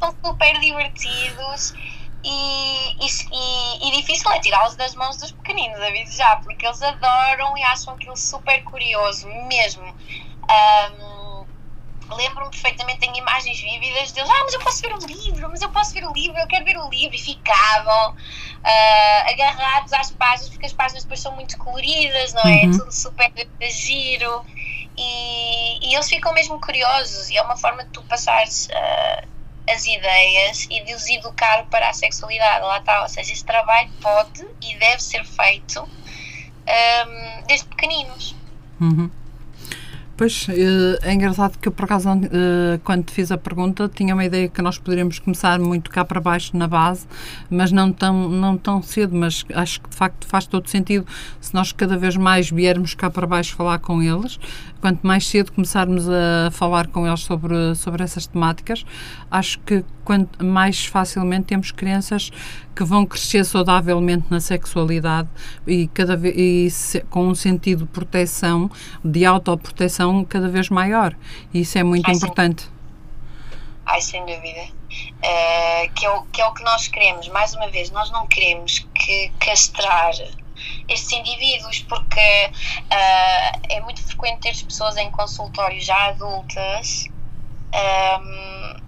[0.00, 1.74] São super, divertidos
[2.22, 7.56] e, e, e, difícil é tirá-los das mãos dos pequeninos, aviso já, porque eles adoram
[7.56, 9.84] e acham aquilo super curioso, mesmo.
[9.84, 11.30] Um,
[12.12, 15.70] Lembro-me perfeitamente, tenho imagens vívidas deles, ah, mas eu posso ver o livro, mas eu
[15.70, 20.48] posso ver o livro, eu quero ver o livro, e ficavam uh, agarrados às páginas,
[20.48, 22.64] porque as páginas depois são muito coloridas, não é?
[22.64, 22.78] Uhum.
[22.78, 23.30] Tudo super
[23.70, 24.44] giro,
[24.98, 28.66] e, e, eles ficam mesmo curiosos, e é uma forma de tu passares.
[28.66, 29.39] Uh,
[29.72, 32.64] as ideias e de os educar para a sexualidade.
[32.64, 38.34] Lá está, ou seja, esse trabalho pode e deve ser feito um, desde pequeninos.
[38.80, 39.10] Uhum.
[40.20, 44.12] Pois, eh, é engraçado que eu, por acaso, eh, quando te fiz a pergunta, tinha
[44.12, 47.06] uma ideia que nós poderíamos começar muito cá para baixo na base,
[47.48, 51.06] mas não tão, não tão cedo, mas acho que de facto faz todo sentido
[51.40, 54.38] se nós cada vez mais viermos cá para baixo falar com eles,
[54.80, 58.84] quanto mais cedo começarmos a falar com eles sobre, sobre essas temáticas,
[59.30, 62.30] acho que quanto mais facilmente temos crianças
[62.74, 65.28] que vão crescer saudavelmente na sexualidade
[65.66, 68.70] e, cada vez, e se, com um sentido de proteção,
[69.04, 71.14] de autoproteção cada vez maior.
[71.52, 72.62] E isso é muito Ai, importante.
[72.62, 72.72] Sem,
[73.86, 74.80] ai, sem dúvida.
[74.90, 77.28] Uh, que, é o, que é o que nós queremos.
[77.28, 80.12] Mais uma vez, nós não queremos que castrar
[80.88, 87.06] estes indivíduos, porque uh, é muito frequente ter pessoas em consultório já adultas
[87.74, 88.80] um,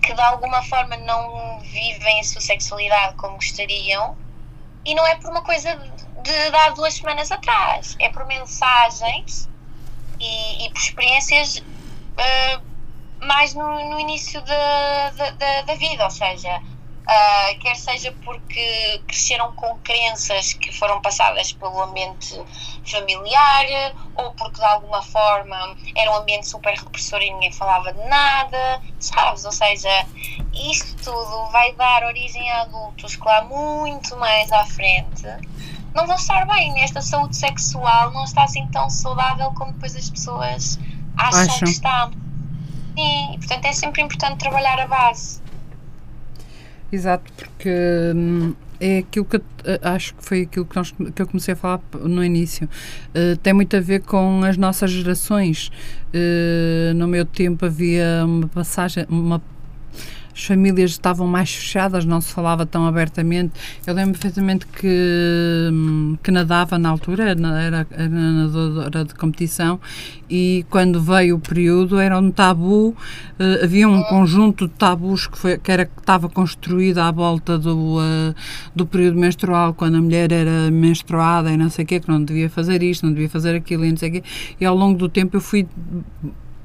[0.00, 4.16] que de alguma forma não vivem a sua sexualidade como gostariam
[4.84, 9.48] e não é por uma coisa de, de há duas semanas atrás, é por mensagens
[10.20, 12.68] e, e por experiências uh,
[13.20, 16.62] mais no, no início da, da, da vida, ou seja,
[17.08, 22.38] Uh, quer seja porque cresceram com crenças que foram passadas pelo ambiente
[22.84, 28.06] familiar, ou porque de alguma forma era um ambiente super repressor e ninguém falava de
[28.06, 29.46] nada, sabes?
[29.46, 29.88] Ou seja,
[30.52, 35.24] isto tudo vai dar origem a adultos que lá muito mais à frente
[35.94, 36.72] não vão estar bem.
[36.74, 40.78] Nesta saúde sexual não está assim tão saudável como depois as pessoas
[41.16, 41.58] acham, acham.
[41.58, 42.10] que está.
[42.96, 45.47] Sim, e portanto é sempre importante trabalhar a base.
[46.90, 47.70] Exato, porque
[48.14, 51.56] hum, é aquilo que eh, acho que foi aquilo que, nós, que eu comecei a
[51.56, 52.68] falar no início.
[53.10, 55.70] Uh, tem muito a ver com as nossas gerações.
[56.14, 59.42] Uh, no meu tempo havia uma passagem, uma
[60.38, 63.52] as famílias estavam mais fechadas, não se falava tão abertamente.
[63.84, 69.80] Eu lembro perfeitamente que, hum, que nadava na altura, era, era nadadora de competição,
[70.30, 75.36] e quando veio o período era um tabu, uh, havia um conjunto de tabus que,
[75.36, 78.34] foi, que, era, que estava construído à volta do, uh,
[78.76, 82.22] do período menstrual, quando a mulher era menstruada e não sei o quê, que não
[82.22, 84.22] devia fazer isto, não devia fazer aquilo e não sei o quê,
[84.60, 85.66] e ao longo do tempo eu fui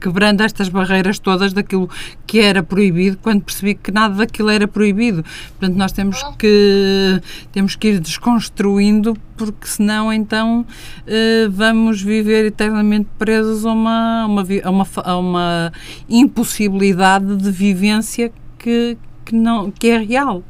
[0.04, 1.89] quebrando estas barreiras todas daquilo
[2.28, 5.24] que era proibido, quando percebi que nada daquilo era proibido.
[5.58, 7.22] Portanto, nós temos que,
[7.54, 10.66] temos que ir desconstruindo, porque senão então
[11.08, 15.74] eh, vamos viver eternamente presos a uma, uma, a uma, a uma
[16.10, 18.30] impossibilidade de vivência
[18.60, 20.43] que, que, não, que é real.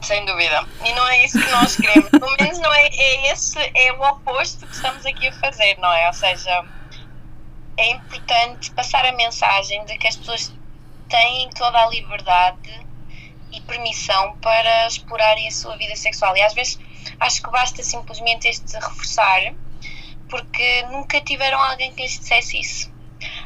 [0.00, 0.64] Sem dúvida.
[0.86, 2.08] E não é isso que nós queremos.
[2.08, 5.92] Pelo menos não é, é esse, é o oposto que estamos aqui a fazer, não
[5.92, 6.06] é?
[6.06, 6.64] Ou seja,
[7.78, 10.52] é importante passar a mensagem de que as pessoas
[11.08, 12.86] têm toda a liberdade
[13.52, 16.36] e permissão para explorarem a sua vida sexual.
[16.36, 16.78] E às vezes
[17.20, 19.54] acho que basta simplesmente este reforçar,
[20.28, 22.92] porque nunca tiveram alguém que lhes dissesse isso.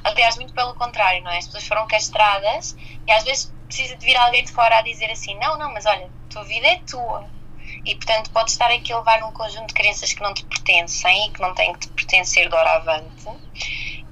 [0.03, 1.37] Aliás, muito pelo contrário, não é?
[1.37, 2.74] As pessoas foram castradas
[3.07, 5.85] e às vezes precisa de vir alguém de fora a dizer assim: não, não, mas
[5.85, 7.30] olha, a tua vida é tua.
[7.85, 11.28] E portanto podes estar aqui a levar num conjunto de crenças que não te pertencem
[11.28, 12.78] e que não têm que te pertencer de hora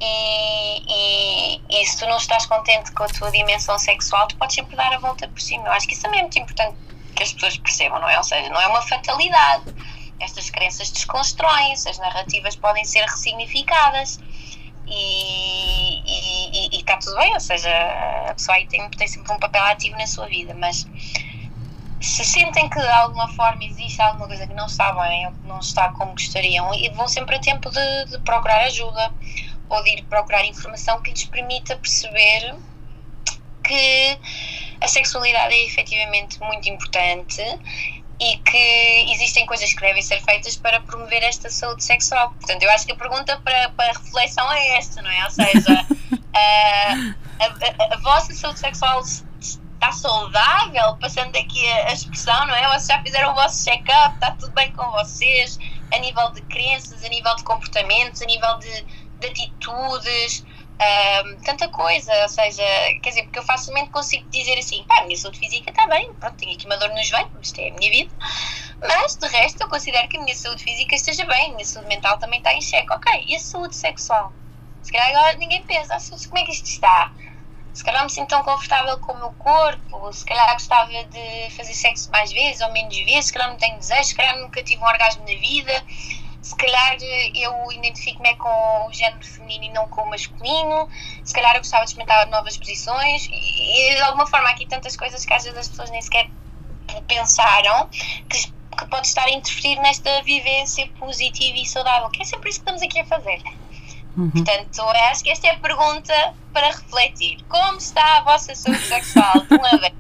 [0.01, 4.55] e, e, e, se tu não estás contente com a tua dimensão sexual, tu podes
[4.55, 5.67] sempre dar a volta por cima.
[5.67, 6.77] Eu acho que isso também é muito importante
[7.15, 8.17] que as pessoas percebam, não é?
[8.17, 9.75] Ou seja, não é uma fatalidade.
[10.19, 14.19] Estas crenças desconstroem-se, as narrativas podem ser ressignificadas
[14.87, 17.71] e, está tudo bem, ou seja,
[18.29, 20.87] a pessoa aí tem, tem sempre um papel ativo na sua vida, mas
[22.01, 25.47] se sentem que de alguma forma existe alguma coisa que não está bem ou que
[25.47, 29.13] não está como gostariam, e vão sempre a tempo de, de procurar ajuda
[29.71, 32.57] ou de ir procurar informação que lhes permita perceber
[33.65, 34.19] que
[34.81, 37.43] a sexualidade é efetivamente muito importante
[38.21, 42.31] e que existem coisas que devem ser feitas para promover esta saúde sexual.
[42.33, 45.25] Portanto, eu acho que a pergunta para, para reflexão é esta, não é?
[45.25, 45.87] Ou seja,
[46.35, 46.93] a,
[47.45, 52.69] a, a, vossa saúde sexual está saudável, passando aqui a, a expressão, não é?
[52.69, 55.59] Vocês já fizeram o vosso check-up, está tudo bem com vocês,
[55.91, 58.85] a nível de crenças, a nível de comportamentos, a nível de
[59.21, 60.45] de atitudes,
[61.45, 62.63] tanta coisa, ou seja,
[63.03, 66.13] quer dizer, porque eu facilmente consigo dizer assim, pá, a minha saúde física está bem,
[66.15, 68.15] pronto, tenho aqui uma dor nos joelhos, isto é a minha vida,
[68.81, 71.89] mas de resto eu considero que a minha saúde física esteja bem, a minha saúde
[71.89, 74.33] mental também está em xeque, ok, e a saúde sexual?
[74.83, 77.13] Se calhar agora ninguém pensa, ah, como é que isto está?
[77.73, 81.75] Se calhar me sinto tão confortável com o meu corpo, se calhar gostava de fazer
[81.75, 84.83] sexo mais vezes ou menos vezes, se calhar não tenho desejo, se calhar nunca tive
[84.83, 85.85] um orgasmo na vida,
[86.43, 90.89] se calhar eh, eu identifico-me com o género feminino e não com o masculino,
[91.25, 94.97] se calhar eu gostava de experimentar novas posições e, de alguma forma há aqui tantas
[94.97, 96.31] coisas que às vezes as pessoas nem sequer
[97.07, 97.89] pensaram
[98.29, 102.61] que, que pode estar a interferir nesta vivência positiva e saudável, que é sempre isso
[102.61, 103.43] que estamos aqui a fazer.
[104.17, 104.31] Uhum.
[104.31, 107.39] Portanto, acho que esta é a pergunta para refletir.
[107.49, 109.93] Como está a vossa saúde sexual de uma vez?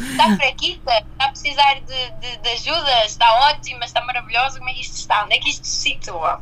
[0.00, 0.92] Está fraquita?
[0.92, 3.04] Está a precisar de, de, de ajuda?
[3.04, 3.84] Está ótima?
[3.84, 4.58] Está maravilhosa?
[4.58, 5.24] Como é que isto está?
[5.24, 6.40] Onde é que isto se situa?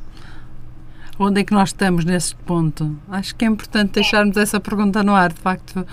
[1.21, 2.97] Onde é que nós estamos nesse ponto?
[3.11, 5.85] Acho que é importante deixarmos essa pergunta no ar, de facto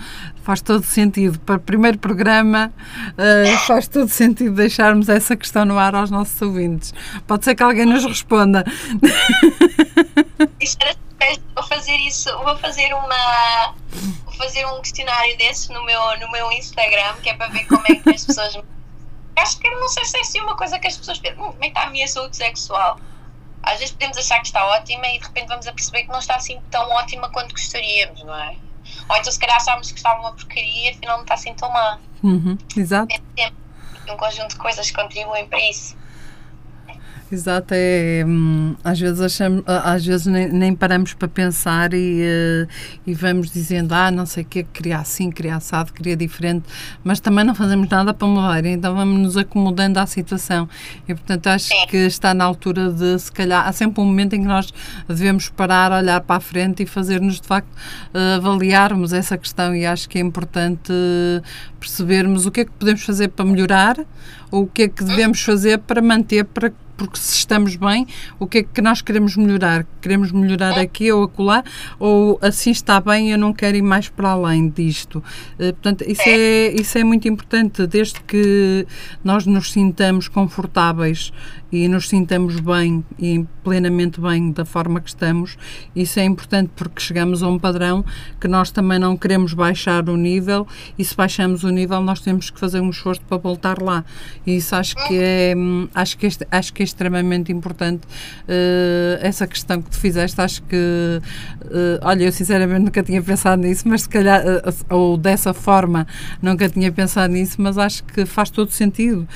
[0.44, 1.40] faz todo sentido.
[1.40, 2.72] Para o primeiro programa
[3.10, 6.94] uh, faz todo sentido deixarmos essa questão no ar aos nossos ouvintes.
[7.26, 8.64] Pode ser que alguém nos responda.
[11.54, 13.74] Vou fazer isso, vou fazer uma
[14.36, 17.96] fazer um questionário desses no meu, no meu Instagram, que é para ver como é
[17.96, 18.58] que as pessoas
[19.36, 21.58] acho que não sei se é assim uma coisa que as pessoas pensam, hum, como
[21.64, 22.98] é que está a minha saúde sexual?
[23.66, 26.20] às vezes podemos achar que está ótima e de repente vamos a perceber que não
[26.20, 28.56] está assim tão ótima quanto gostaríamos, não é?
[29.08, 31.68] Ou então se calhar achávamos que estava uma porcaria e afinal não está assim tão
[31.70, 31.98] má.
[32.22, 33.12] Uhum, exato.
[34.08, 35.96] Um conjunto de coisas que contribuem para isso.
[37.30, 42.68] Exato, é, hum, às vezes achamos, às vezes nem, nem paramos para pensar e, uh,
[43.04, 46.64] e vamos dizendo, ah, não sei o que, queria assim, queria assado, queria diferente,
[47.02, 50.68] mas também não fazemos nada para mudar, então vamos nos acomodando à situação.
[51.08, 54.42] E portanto acho que está na altura de, se calhar, há sempre um momento em
[54.42, 54.72] que nós
[55.08, 57.68] devemos parar, olhar para a frente e fazer-nos de facto
[58.14, 59.74] uh, avaliarmos essa questão.
[59.74, 60.92] E acho que é importante
[61.80, 63.96] percebermos o que é que podemos fazer para melhorar
[64.50, 68.06] ou o que é que devemos fazer para manter, para porque se estamos bem,
[68.38, 69.86] o que é que nós queremos melhorar?
[70.00, 71.62] Queremos melhorar aqui ou acolá,
[71.98, 75.16] ou assim está bem, eu não quero ir mais para além disto.
[75.58, 78.86] Uh, portanto, isso é, isso é muito importante, desde que
[79.22, 81.32] nós nos sintamos confortáveis
[81.70, 85.56] e nos sintamos bem e plenamente bem da forma que estamos,
[85.94, 88.04] isso é importante porque chegamos a um padrão
[88.40, 90.66] que nós também não queremos baixar o nível
[90.98, 94.04] e se baixamos o nível nós temos que fazer um esforço para voltar lá.
[94.46, 95.54] E isso acho que é,
[95.94, 100.62] acho que, este, acho que é extremamente importante uh, essa questão que tu fizeste, acho
[100.62, 101.20] que
[101.64, 106.06] uh, olha, eu sinceramente nunca tinha pensado nisso, mas se calhar uh, ou dessa forma
[106.40, 109.26] nunca tinha pensado nisso, mas acho que faz todo sentido.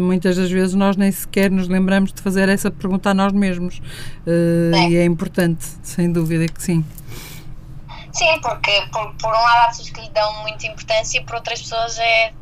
[0.00, 3.78] muitas das vezes nós nem sequer nos lembramos de fazer essa pergunta a nós mesmos.
[4.26, 4.88] Uh, é.
[4.90, 6.84] E é importante, sem dúvida que sim.
[8.12, 11.36] Sim, porque por, por um lado há pessoas que lhe dão muita importância e por
[11.36, 12.32] outras pessoas é.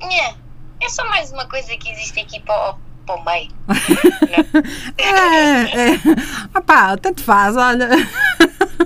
[0.00, 0.34] Nha,
[0.80, 3.50] é só mais uma coisa que existe aqui para, para o meio.
[4.96, 6.58] é, é.
[6.58, 7.88] Opá, tanto faz, olha.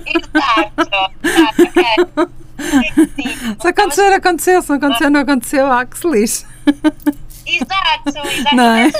[0.05, 1.17] Exato.
[1.23, 2.33] exato
[3.15, 4.61] Sim, se acontecer, aconteceu.
[4.61, 5.71] Se não acontecer, não aconteceu.
[5.71, 6.45] Ah, que se lixe.
[7.45, 8.55] Exato, exato.
[8.55, 8.91] Não é?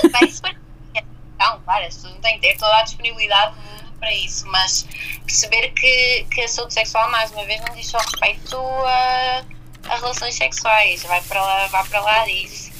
[1.44, 3.54] Não, claro, as pessoas têm que ter toda a disponibilidade
[4.00, 4.86] para isso, mas
[5.26, 9.44] perceber que, que a saúde sexual, mais uma vez, não diz só respeito a,
[9.88, 12.72] a relações sexuais, vai para lá, vai para lá disso.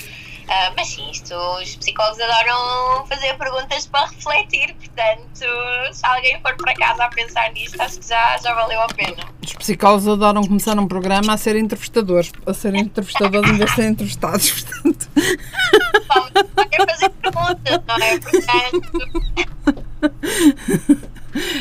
[0.44, 5.46] Uh, mas sim, isto, os psicólogos adoram fazer perguntas para refletir, portanto,
[5.92, 9.24] se alguém for para casa a pensar nisto, acho que já, já valeu a pena.
[9.42, 13.76] Os psicólogos adoram começar um programa a ser entrevistadores, a ser entrevistadores em vez de
[13.76, 15.08] serem entrevistados, portanto.
[15.14, 18.18] Bom, quero fazer perguntas, não é?
[18.18, 19.84] Portanto.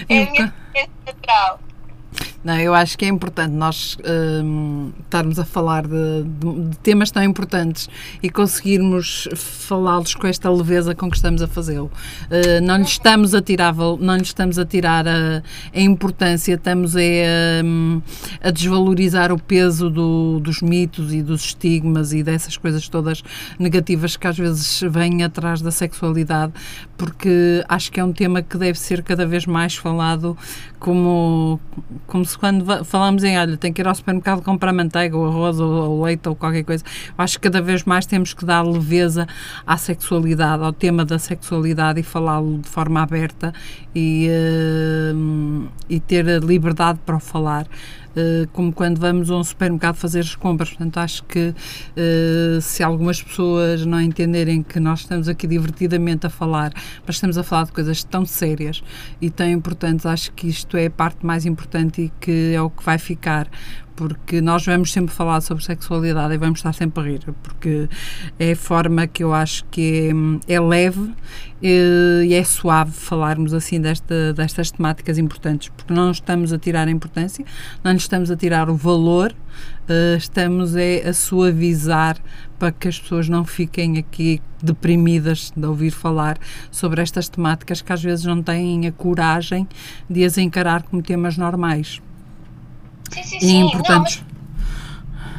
[0.10, 0.54] É a minha
[1.06, 1.60] natural.
[2.44, 3.98] Não, eu acho que é importante nós
[4.44, 7.89] um, estarmos a falar de, de, de, temas tão importantes
[8.22, 11.89] e conseguirmos falá-los com esta leveza com que estamos a fazê-lo.
[12.26, 15.41] Uh, não lhe estamos a tirar, não lhe estamos a, tirar a,
[15.74, 17.00] a importância, estamos a,
[17.64, 18.02] hum,
[18.41, 23.24] a desvalorizar o peso do, dos mitos e dos estigmas e dessas coisas todas
[23.58, 26.52] negativas que às vezes vêm atrás da sexualidade,
[27.04, 30.38] porque acho que é um tema que deve ser cada vez mais falado
[30.80, 31.60] como,
[32.08, 35.60] como se quando falamos em, olha, tem que ir ao supermercado comprar manteiga ou arroz
[35.60, 36.82] ou, ou leite ou qualquer coisa,
[37.18, 39.28] acho que cada vez mais temos que dar leveza
[39.68, 43.54] à sexualidade, ao tema da sexualidade e falá-lo de forma aberta
[43.93, 47.68] e, uh, e ter liberdade para o falar.
[48.16, 50.70] Uh, como quando vamos a um supermercado fazer as compras.
[50.70, 56.30] Portanto, acho que uh, se algumas pessoas não entenderem que nós estamos aqui divertidamente a
[56.30, 56.72] falar,
[57.05, 58.84] mas estamos a falar de coisas tão sérias
[59.20, 62.70] e tão importantes, acho que isto é a parte mais importante e que é o
[62.70, 63.47] que vai ficar
[63.96, 67.88] porque nós vamos sempre falar sobre sexualidade e vamos estar sempre a rir, porque
[68.39, 70.12] é a forma que eu acho que
[70.48, 71.14] é, é leve
[71.62, 76.91] e é suave falarmos assim desta, destas temáticas importantes, porque não estamos a tirar a
[76.91, 77.46] importância,
[77.84, 79.34] não estamos a tirar o valor,
[79.88, 82.18] eh, estamos é, a suavizar
[82.60, 86.38] para que as pessoas não fiquem aqui deprimidas de ouvir falar
[86.72, 89.68] sobre estas temáticas que às vezes não têm a coragem
[90.10, 92.02] de as encarar como temas normais.
[93.12, 93.60] Sim, sim, sim.
[93.68, 94.24] importantes.
[94.26, 94.34] Não,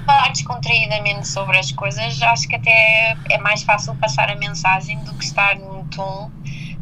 [0.04, 5.14] falar descontraídamente sobre as coisas, acho que até é mais fácil passar a mensagem do
[5.14, 6.30] que estar num tom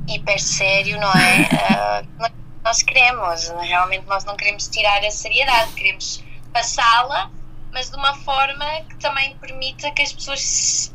[0.09, 2.05] hiper sério, não é?
[2.22, 2.33] uh,
[2.64, 3.49] nós queremos.
[3.61, 6.22] Realmente nós não queremos tirar a seriedade, queremos
[6.53, 7.30] passá-la,
[7.72, 10.95] mas de uma forma que também permita que as pessoas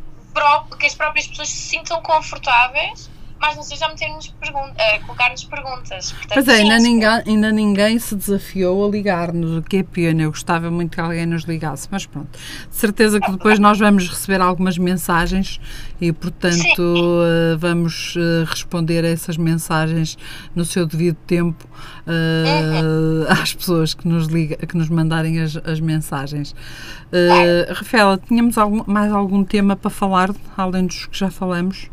[0.79, 3.09] que as próprias pessoas se sintam confortáveis
[3.39, 6.11] mas não seja a meter-nos pergun uh, colocar-nos perguntas.
[6.11, 10.23] Portanto, pois é, ainda ninguém, ainda ninguém se desafiou a ligar-nos, o que é pena.
[10.23, 12.29] Eu gostava muito que alguém nos ligasse, mas pronto.
[12.69, 15.59] De certeza que depois nós vamos receber algumas mensagens
[15.99, 20.17] e, portanto, uh, vamos uh, responder a essas mensagens
[20.55, 21.67] no seu devido tempo
[22.05, 23.25] uhum.
[23.29, 26.51] às pessoas que nos, liga, que nos mandarem as, as mensagens.
[27.07, 31.89] Uh, Rafaela, tínhamos algum, mais algum tema para falar, além dos que já falamos?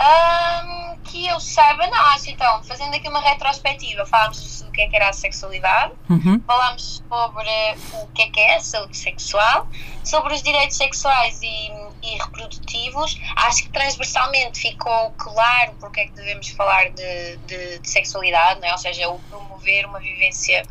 [0.00, 4.88] Um, que eu saiba, não, acho então, fazendo aqui uma retrospectiva, falámos do que é
[4.88, 6.40] que era a sexualidade, uhum.
[6.46, 9.68] falámos sobre o que é que é a saúde sexual,
[10.04, 11.70] sobre os direitos sexuais e,
[12.02, 13.20] e reprodutivos.
[13.36, 18.68] Acho que transversalmente ficou claro porque é que devemos falar de, de, de sexualidade, não
[18.68, 18.72] é?
[18.72, 20.62] ou seja, o promover uma vivência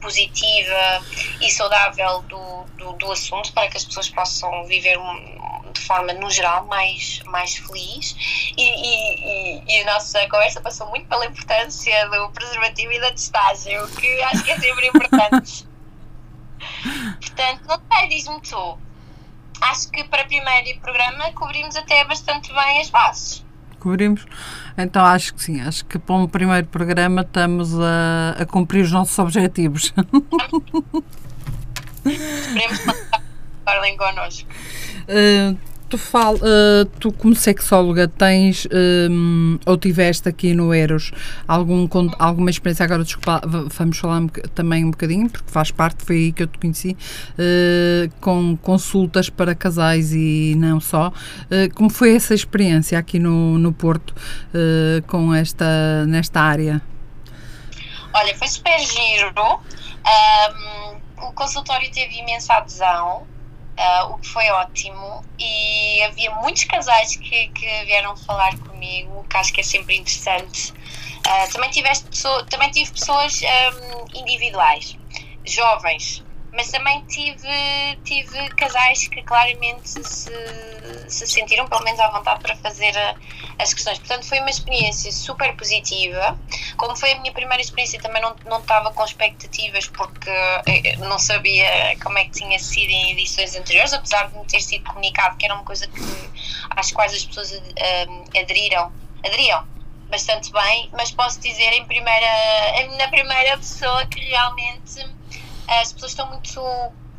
[0.00, 1.02] positiva
[1.40, 6.12] e saudável do, do, do assunto para que as pessoas possam viver um, de forma,
[6.12, 8.16] no geral, mais, mais feliz.
[8.56, 13.78] E, e, e, a nossa conversa passou muito pela importância do preservativo e da testagem,
[13.80, 15.66] o que acho que é sempre importante.
[17.20, 18.78] Portanto, não sei, diz-me tu.
[19.60, 23.44] Acho que para primeiro programa cobrimos até bastante bem as bases.
[23.80, 24.26] Cobrimos.
[24.76, 28.92] Então acho que sim, acho que para um primeiro programa estamos a, a cumprir os
[28.92, 29.92] nossos objetivos.
[32.04, 33.20] Esperemos que
[33.64, 34.48] falem connosco.
[35.08, 35.56] Uh,
[35.88, 38.68] tu, fal, uh, tu, como sexóloga, tens
[39.10, 41.12] um, ou tiveste aqui no Eros
[41.46, 41.88] algum,
[42.18, 42.84] alguma experiência?
[42.84, 46.58] Agora, desculpa, vamos falar também um bocadinho, porque faz parte, foi aí que eu te
[46.58, 46.96] conheci,
[47.34, 51.08] uh, com consultas para casais e não só.
[51.08, 54.14] Uh, como foi essa experiência aqui no, no Porto
[55.06, 56.82] com esta, nesta área?
[58.12, 59.60] Olha, foi super giro.
[60.08, 63.26] Um, o consultório teve imensa adesão
[63.78, 65.24] uh, o que foi ótimo.
[65.38, 70.72] E havia muitos casais que, que vieram falar comigo, que acho que é sempre interessante.
[70.72, 72.06] Uh, também, tiveste
[72.50, 74.96] também tive pessoas um, individuais,
[75.44, 76.24] jovens,
[76.58, 77.48] mas também tive,
[78.02, 80.28] tive casais que claramente se,
[81.06, 83.14] se sentiram pelo menos à vontade para fazer a,
[83.60, 84.00] as questões.
[84.00, 86.36] Portanto, foi uma experiência super positiva.
[86.76, 91.16] Como foi a minha primeira experiência, também não, não estava com expectativas porque eh, não
[91.20, 95.36] sabia como é que tinha sido em edições anteriores, apesar de me ter sido comunicado
[95.36, 96.00] que era uma coisa que
[96.70, 98.92] às quais as pessoas um, aderiram,
[99.24, 99.64] aderiam
[100.10, 102.26] bastante bem, mas posso dizer em primeira,
[102.96, 105.17] na primeira pessoa que realmente
[105.68, 106.60] as pessoas estão muito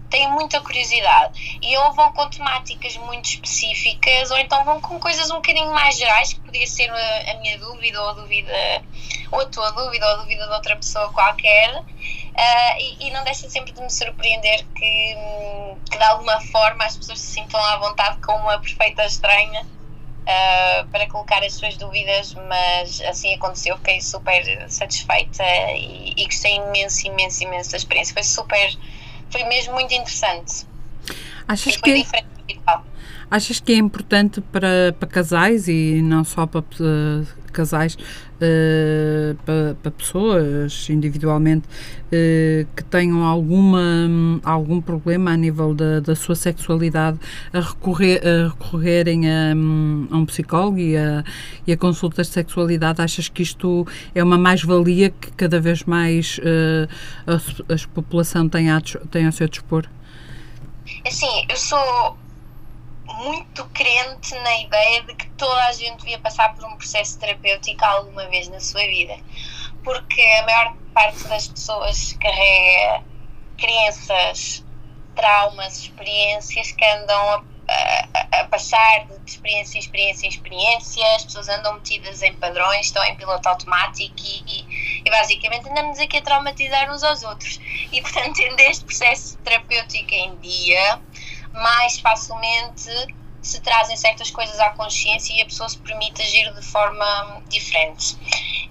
[0.09, 1.59] têm muita curiosidade.
[1.61, 5.97] E ou vão com temáticas muito específicas ou então vão com coisas um bocadinho mais
[5.97, 8.83] gerais que podia ser a, a minha dúvida ou a dúvida
[9.31, 11.79] ou a tua dúvida ou a dúvida de outra pessoa qualquer.
[11.79, 15.15] Uh, e, e, não deixa sempre de me surpreender que,
[15.91, 19.67] que de alguma forma as pessoas se sintam à vontade com uma perfeita estranha
[20.29, 26.57] Uh, para colocar as suas dúvidas, mas assim aconteceu, fiquei super satisfeita e, e gostei
[26.57, 28.13] imenso, imenso, imenso da experiência.
[28.13, 28.77] Foi super,
[29.31, 30.67] foi mesmo muito interessante.
[31.47, 32.38] Achas que, diferente
[33.31, 39.77] Achas que é importante para, para casais e não só para uh, casais, uh, para,
[39.83, 43.79] para, pessoas individualmente uh, que tenham alguma,
[44.43, 47.19] algum problema a nível da, da sua sexualidade
[47.53, 51.23] a, recorrer, a recorrerem a, a um psicólogo e a,
[51.67, 52.99] e a consultas de sexualidade?
[52.99, 56.39] Achas que isto é uma mais-valia que cada vez mais
[57.27, 59.85] a, a população tem, a, tem ao seu dispor?
[61.05, 62.17] Assim, eu sou
[63.19, 67.83] muito crente na ideia de que toda a gente devia passar por um processo terapêutico
[67.83, 69.17] alguma vez na sua vida,
[69.83, 73.03] porque a maior parte das pessoas carrega
[73.57, 74.63] crenças,
[75.15, 81.25] traumas, experiências que andam a, a, a, passar de experiência em experiência em experiência, as
[81.25, 86.17] pessoas andam metidas em padrões, estão em piloto automático e, e, e basicamente andamos aqui
[86.17, 87.59] a traumatizar uns aos outros.
[87.91, 91.01] E portanto, tendo este processo terapêutico em dia,
[91.53, 92.89] mais facilmente
[93.41, 98.17] se trazem certas coisas à consciência e a pessoa se permite agir de forma diferente.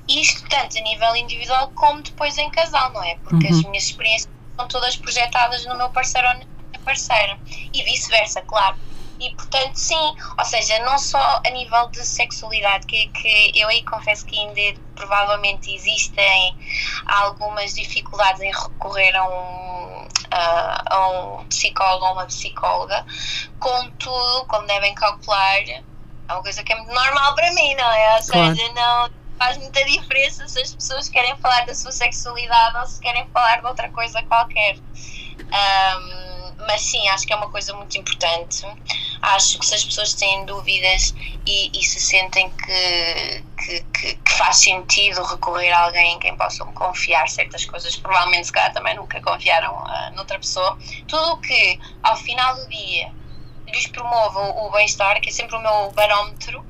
[0.07, 3.17] Isto tanto a nível individual como depois em casal, não é?
[3.17, 3.59] Porque uhum.
[3.59, 7.39] as minhas experiências são todas projetadas no meu parceiro ou na minha parceira
[7.73, 8.77] e vice-versa, claro.
[9.21, 13.83] E portanto, sim, ou seja, não só a nível de sexualidade, que, que eu aí
[13.83, 16.57] confesso que ainda provavelmente existem
[17.07, 23.05] algumas dificuldades em recorrer a um, a, a um psicólogo ou uma psicóloga,
[23.59, 25.83] contudo, como devem calcular, é
[26.29, 28.15] uma coisa que é muito normal para mim, não é?
[28.17, 28.75] Ou seja, claro.
[28.75, 33.27] não faz muita diferença se as pessoas querem falar da sua sexualidade ou se querem
[33.29, 34.77] falar de outra coisa qualquer.
[34.77, 36.28] Um,
[36.67, 38.67] mas sim, acho que é uma coisa muito importante.
[39.23, 41.15] Acho que se as pessoas têm dúvidas
[41.47, 46.37] e, e se sentem que, que, que, que, faz sentido recorrer a alguém em quem
[46.37, 50.79] possam confiar certas coisas, provavelmente se calhar também nunca confiaram uh, noutra pessoa,
[51.09, 53.13] tudo o que ao final do dia
[53.67, 56.65] lhes promova o, bem-estar, que é sempre o meu barómetro,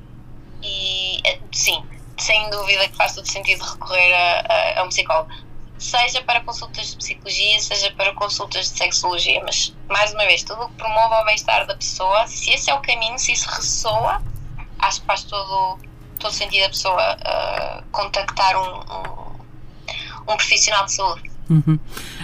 [0.62, 1.85] e eh, sim,
[2.16, 5.31] sem dúvida que faz todo sentido recorrer a, a, a um psicólogo
[5.79, 10.63] seja para consultas de psicologia, seja para consultas de sexologia, mas mais uma vez, tudo
[10.65, 14.23] o que promova o bem-estar da pessoa, se esse é o caminho, se isso ressoa,
[14.79, 15.79] acho que faz todo,
[16.19, 21.31] todo sentido a pessoa uh, contactar um, um, um profissional de saúde.
[21.51, 21.79] Uhum.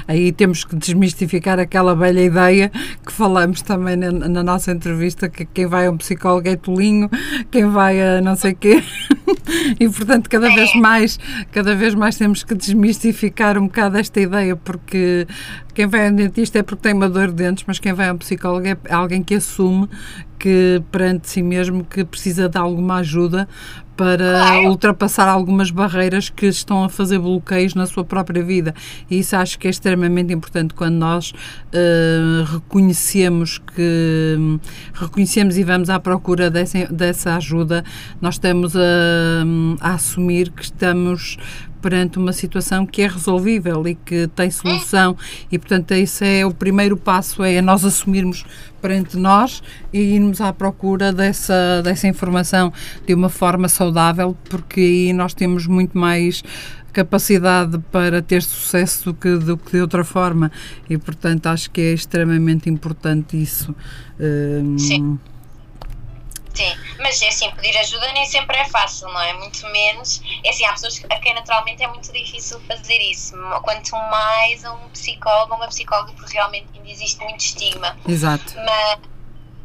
[0.07, 2.71] Aí temos que desmistificar aquela velha ideia
[3.05, 7.09] que falamos também na, na, nossa entrevista, que quem vai a um psicólogo é tolinho,
[7.51, 8.83] quem vai a não sei quê.
[9.81, 10.79] e portanto cada vez é.
[10.79, 11.19] mais,
[11.53, 15.27] cada vez mais temos que desmistificar um bocado esta ideia, porque
[15.73, 18.09] quem vai a um dentista é porque tem uma dor de dentes, mas quem vai
[18.09, 19.89] a um psicólogo é alguém que assume
[20.45, 23.49] que perante si mesmo que precisa de alguma ajuda
[23.97, 24.69] para claro.
[24.69, 28.75] ultrapassar algumas barreiras que estão a fazer bloqueios na sua própria vida.
[29.11, 34.37] E isso acho que é extremamente importante quando nós uh, reconhecemos que
[34.93, 37.83] reconhecemos e vamos à procura dessa, dessa ajuda,
[38.21, 38.81] nós estamos a,
[39.81, 41.39] a assumir que estamos
[41.85, 45.15] perante uma situação que é resolvível e que tem solução.
[45.53, 48.43] E portanto esse é o primeiro passo é nós assumirmos
[48.81, 49.63] perante nós
[49.93, 52.73] e irmos à procura dessa, dessa informação
[53.07, 56.43] de uma forma saudável porque aí nós temos muito mais
[56.91, 60.51] capacidade para ter sucesso do que, do que de outra forma.
[60.89, 63.75] E portanto acho que é extremamente importante isso.
[64.19, 65.19] Um, Sim
[66.55, 69.33] Sim, mas é assim, pedir ajuda nem sempre é fácil, não é?
[69.35, 70.23] Muito menos.
[70.45, 73.37] É assim, há pessoas a quem naturalmente é muito difícil fazer isso.
[73.63, 77.97] Quanto mais a um psicólogo ou uma psicóloga, porque realmente ainda existe muito estigma.
[78.07, 78.55] Exato.
[78.55, 78.99] Mas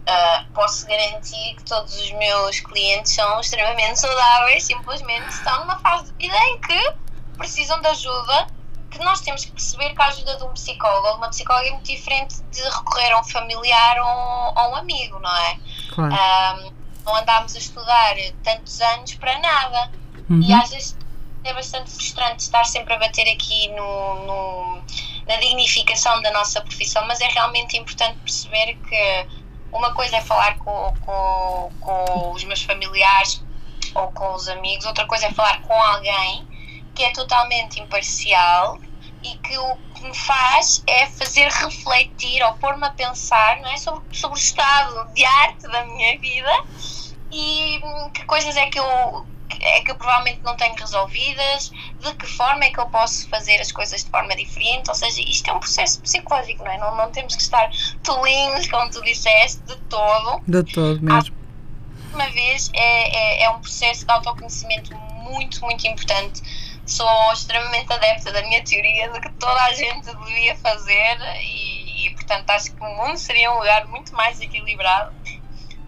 [0.10, 6.12] uh, posso garantir que todos os meus clientes são extremamente saudáveis, simplesmente estão numa fase
[6.14, 6.94] de vida em que
[7.38, 8.48] precisam de ajuda
[8.90, 11.68] que nós temos que perceber que a ajuda de um psicólogo ou de uma psicóloga
[11.68, 15.60] é muito diferente de recorrer a um familiar ou a um amigo, não é?
[15.94, 16.14] Claro.
[16.14, 19.92] Um, não andámos a estudar tantos anos para nada.
[20.30, 20.42] Uhum.
[20.42, 20.98] E às vezes
[21.44, 24.82] é bastante frustrante estar sempre a bater aqui no, no,
[25.28, 29.28] na dignificação da nossa profissão, mas é realmente importante perceber que
[29.72, 33.42] uma coisa é falar com, com, com os meus familiares
[33.96, 36.48] ou com os amigos, outra coisa é falar com alguém
[36.94, 38.78] que é totalmente imparcial
[39.24, 43.78] e que o que me faz é fazer refletir ou pôr-me a pensar não é,
[43.78, 46.52] sobre, sobre o estado de arte da minha vida
[47.32, 49.28] e hum, que coisas é que eu
[49.62, 53.60] é que eu provavelmente não tenho resolvidas, de que forma é que eu posso fazer
[53.60, 56.78] as coisas de forma diferente, ou seja, isto é um processo psicológico, não é?
[56.78, 57.70] Não, não temos que estar
[58.04, 60.42] tolinhos, como tu disseste, de todo.
[60.48, 61.36] De todo mesmo.
[62.14, 66.42] Uma vez, é, é, é um processo de autoconhecimento muito, muito importante
[66.90, 72.14] sou extremamente adepta da minha teoria de que toda a gente devia fazer e, e
[72.16, 75.14] portanto acho que o mundo seria um lugar muito mais equilibrado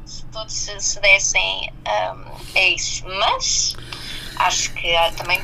[0.06, 3.04] se todos se, se dessem um, a isso.
[3.08, 3.76] Mas
[4.38, 5.40] acho que há também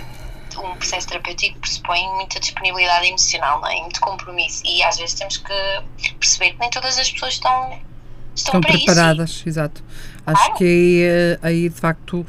[0.58, 3.80] um processo terapêutico pressupõe muita disponibilidade emocional, não é?
[3.82, 7.80] muito compromisso e às vezes temos que perceber que nem todas as pessoas estão
[8.36, 9.50] estão, estão preparadas, isso.
[9.50, 9.84] exato.
[10.26, 10.58] Acho claro.
[10.58, 12.26] que aí, eh, aí de facto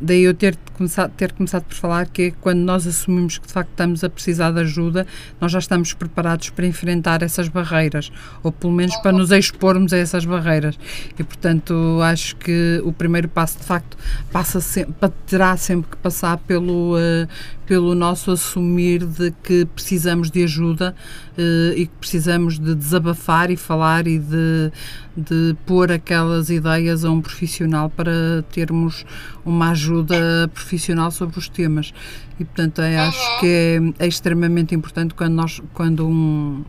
[0.00, 3.52] daí eu ter começado, ter começado por falar que é quando nós assumimos que de
[3.52, 5.06] facto estamos a precisar de ajuda,
[5.40, 8.10] nós já estamos preparados para enfrentar essas barreiras,
[8.42, 10.78] ou pelo menos para nos expormos a essas barreiras.
[11.18, 13.96] E portanto acho que o primeiro passo de facto
[14.32, 14.94] passa sempre,
[15.26, 17.28] terá sempre que passar pelo, uh,
[17.66, 20.94] pelo nosso assumir de que precisamos de ajuda
[21.38, 24.72] uh, e que precisamos de desabafar e falar e de,
[25.16, 29.04] de pôr aquelas ideias a um profissional para termos
[29.44, 31.92] uma ajuda profissional sobre os temas.
[32.38, 33.46] E, portanto, é, acho que
[33.98, 36.64] é, é, extremamente importante quando, nós, quando um,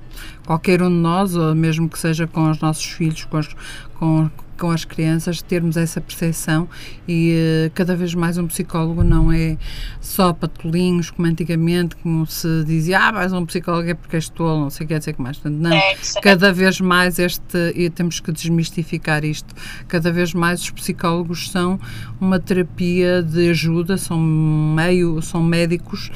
[0.46, 3.48] qualquer um de nós, ou mesmo que seja com os nossos filhos, com, as,
[3.96, 4.30] com,
[4.62, 6.70] com as crianças, termos essa percepção
[7.08, 7.34] e
[7.66, 9.58] uh, cada vez mais um psicólogo não é
[10.00, 14.60] só patolinhos, como antigamente, como se dizia, ah, mais um psicólogo é porque és tolo,
[14.62, 15.38] não sei o que, não sei que mais.
[15.40, 19.52] Portanto, não, é, cada vez mais este, e temos que desmistificar isto,
[19.88, 21.80] cada vez mais os psicólogos são
[22.20, 26.12] uma terapia de ajuda, são meio, são médicos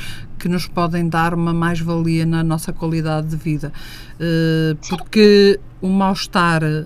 [0.46, 3.74] que nos podem dar uma mais-valia na nossa qualidade de vida.
[4.14, 6.86] Uh, porque o mal-estar, uh,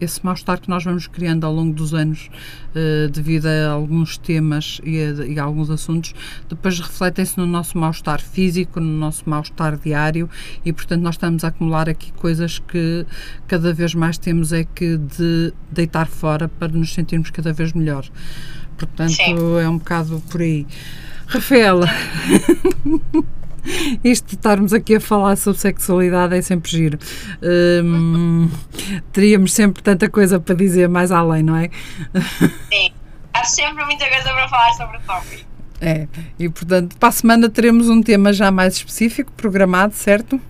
[0.00, 2.30] esse mal-estar que nós vamos criando ao longo dos anos,
[2.76, 6.14] uh, devido a alguns temas e a, e a alguns assuntos,
[6.48, 10.30] depois refletem-se no nosso mal-estar físico, no nosso mal-estar diário
[10.64, 13.04] e, portanto, nós estamos a acumular aqui coisas que
[13.48, 18.08] cada vez mais temos é que de deitar fora para nos sentirmos cada vez melhor.
[18.78, 19.34] Portanto, Sim.
[19.60, 20.64] é um bocado por aí.
[21.32, 21.88] Rafaela.
[24.04, 26.98] Isto de estarmos aqui a falar sobre sexualidade é sempre giro.
[27.42, 28.50] Hum,
[29.12, 31.70] teríamos sempre tanta coisa para dizer mais além, não é?
[32.70, 32.92] Sim,
[33.32, 35.50] há sempre muita coisa para falar sobre o tópico.
[35.80, 36.06] É,
[36.38, 40.40] e portanto, para a semana teremos um tema já mais específico, programado, certo?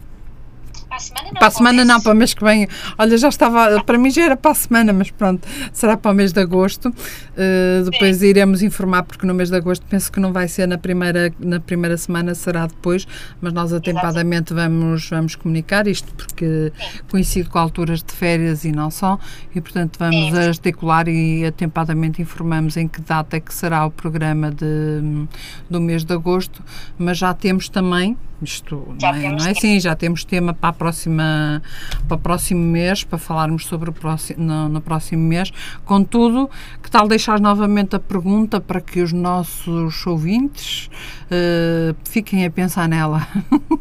[0.93, 1.39] Para a semana não.
[1.39, 2.69] Para a semana não, para o mês que vem.
[2.99, 6.15] Olha, já estava, para mim já era para a semana, mas pronto, será para o
[6.15, 6.91] mês de agosto.
[6.91, 8.27] Uh, depois Sim.
[8.27, 11.59] iremos informar, porque no mês de agosto penso que não vai ser na primeira, na
[11.59, 13.07] primeira semana, será depois,
[13.41, 16.99] mas nós atempadamente vamos, vamos comunicar isto, porque Sim.
[17.11, 19.19] coincide com alturas de férias e não só,
[19.55, 20.47] e portanto vamos Sim.
[20.47, 25.27] articular e atempadamente informamos em que data é que será o programa de,
[25.71, 26.63] do mês de agosto,
[26.99, 30.71] mas já temos também isto já não é, não é assim, já temos tema para,
[30.71, 31.63] a próxima,
[32.09, 35.53] para o próximo mês, para falarmos sobre o próximo, no, no próximo mês.
[35.85, 36.51] Contudo,
[36.83, 40.91] que tal deixar novamente a pergunta para que os nossos ouvintes
[41.27, 43.27] uh, fiquem a pensar nela?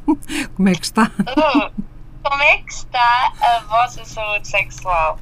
[0.56, 1.12] Como é que está?
[1.20, 1.92] Uh,
[2.24, 5.20] como é que está a vossa saúde sexual?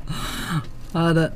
[0.94, 1.34] Ora,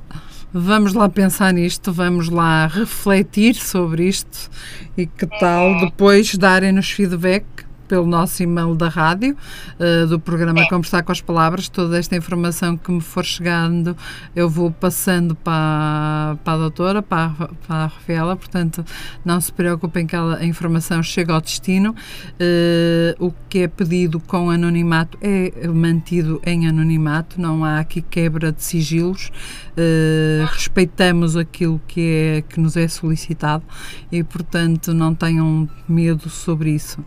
[0.53, 4.51] vamos lá pensar nisto, vamos lá refletir sobre isto
[4.97, 5.85] e que tal uhum.
[5.85, 7.45] depois darem-nos feedback
[7.93, 9.37] pelo nosso e-mail da rádio,
[9.79, 10.67] uh, do programa é.
[10.67, 11.69] Conversar com as Palavras.
[11.69, 13.95] Toda esta informação que me for chegando,
[14.35, 17.29] eu vou passando para, para a doutora, para,
[17.67, 18.83] para a Rafaela, portanto,
[19.23, 21.91] não se preocupem que ela, a informação chega ao destino.
[21.91, 28.51] Uh, o que é pedido com anonimato é mantido em anonimato, não há aqui quebra
[28.51, 29.31] de sigilos.
[29.77, 33.63] Uh, respeitamos aquilo que, é, que nos é solicitado
[34.11, 36.97] e, portanto, não tenham medo sobre isso.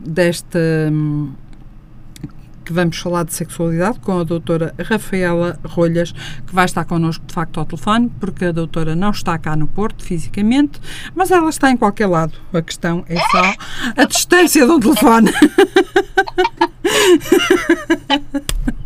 [0.01, 0.59] desta.
[0.91, 1.33] Um,
[2.67, 7.33] que vamos falar de sexualidade com a doutora Rafaela Rolhas, que vai estar connosco de
[7.33, 10.81] facto ao telefone, porque a doutora não está cá no Porto fisicamente,
[11.15, 12.33] mas ela está em qualquer lado.
[12.53, 13.55] A questão é só
[13.97, 15.31] a distância do telefone.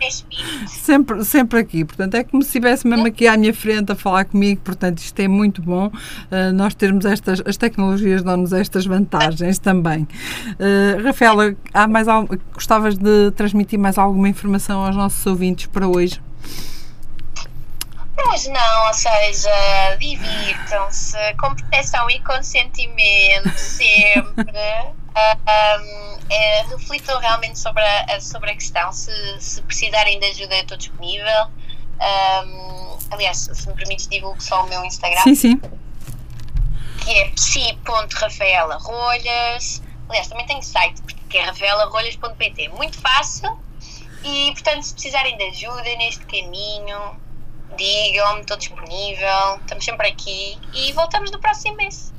[0.00, 0.68] Sempre.
[0.68, 4.24] Sempre, sempre aqui, portanto, é como se estivesse mesmo aqui à minha frente a falar
[4.24, 9.58] comigo, portanto, isto é muito bom uh, nós termos estas, as tecnologias dão-nos estas vantagens
[9.58, 10.06] também.
[10.52, 15.86] Uh, Rafaela, há mais algo, gostavas de transmitir mais alguma informação aos nossos ouvintes para
[15.86, 16.20] hoje?
[18.16, 19.50] Pois não, ou seja,
[20.00, 24.54] divirtam-se com proteção e consentimento sempre.
[25.14, 28.90] um, é, reflitam realmente sobre a, sobre a questão.
[28.90, 31.46] Se, se precisarem de ajuda, eu estou disponível.
[32.00, 35.22] Um, aliás, se me permites, divulgo só o meu Instagram.
[35.22, 35.60] Sim, sim.
[37.04, 39.82] Que é psi.rafaelarolhas.
[40.08, 42.68] Aliás, também tenho site, que é rafaelarolhas.pt.
[42.70, 43.58] Muito fácil.
[44.24, 47.20] E, portanto, se precisarem de ajuda neste caminho,
[47.76, 49.58] digam-me, estou disponível.
[49.60, 50.58] Estamos sempre aqui.
[50.74, 52.12] E voltamos no próximo mês.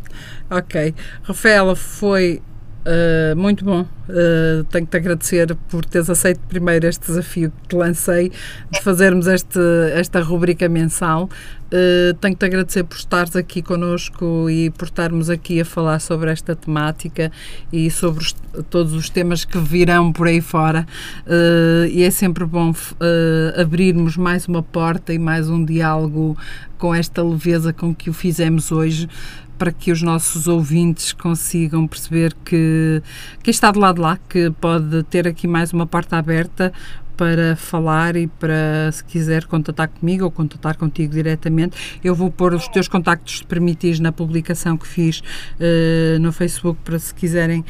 [0.49, 0.93] Ok.
[1.23, 2.41] Rafaela, foi
[2.87, 8.31] Uh, muito bom uh, tenho-te agradecer por teres aceito primeiro este desafio que te lancei
[8.71, 9.59] de fazermos este,
[9.93, 11.29] esta rubrica mensal.
[11.67, 16.55] Uh, tenho-te agradecer por estares aqui connosco e por estarmos aqui a falar sobre esta
[16.55, 17.29] temática
[17.73, 18.35] e sobre os,
[18.69, 20.87] todos os temas que virão por aí fora.
[21.25, 26.37] Uh, e é sempre bom uh, abrirmos mais uma porta e mais um diálogo
[26.77, 29.09] com esta leveza com que o fizemos hoje,
[29.57, 33.01] para que os nossos ouvintes consigam perceber que
[33.41, 36.71] quem está do lado lá, que pode ter aqui mais uma porta aberta
[37.17, 41.99] para falar e para, se quiser, contatar comigo ou contatar contigo diretamente.
[42.03, 46.79] Eu vou pôr os teus contactos, se permitires, na publicação que fiz uh, no Facebook
[46.83, 47.65] para, se quiserem, uh,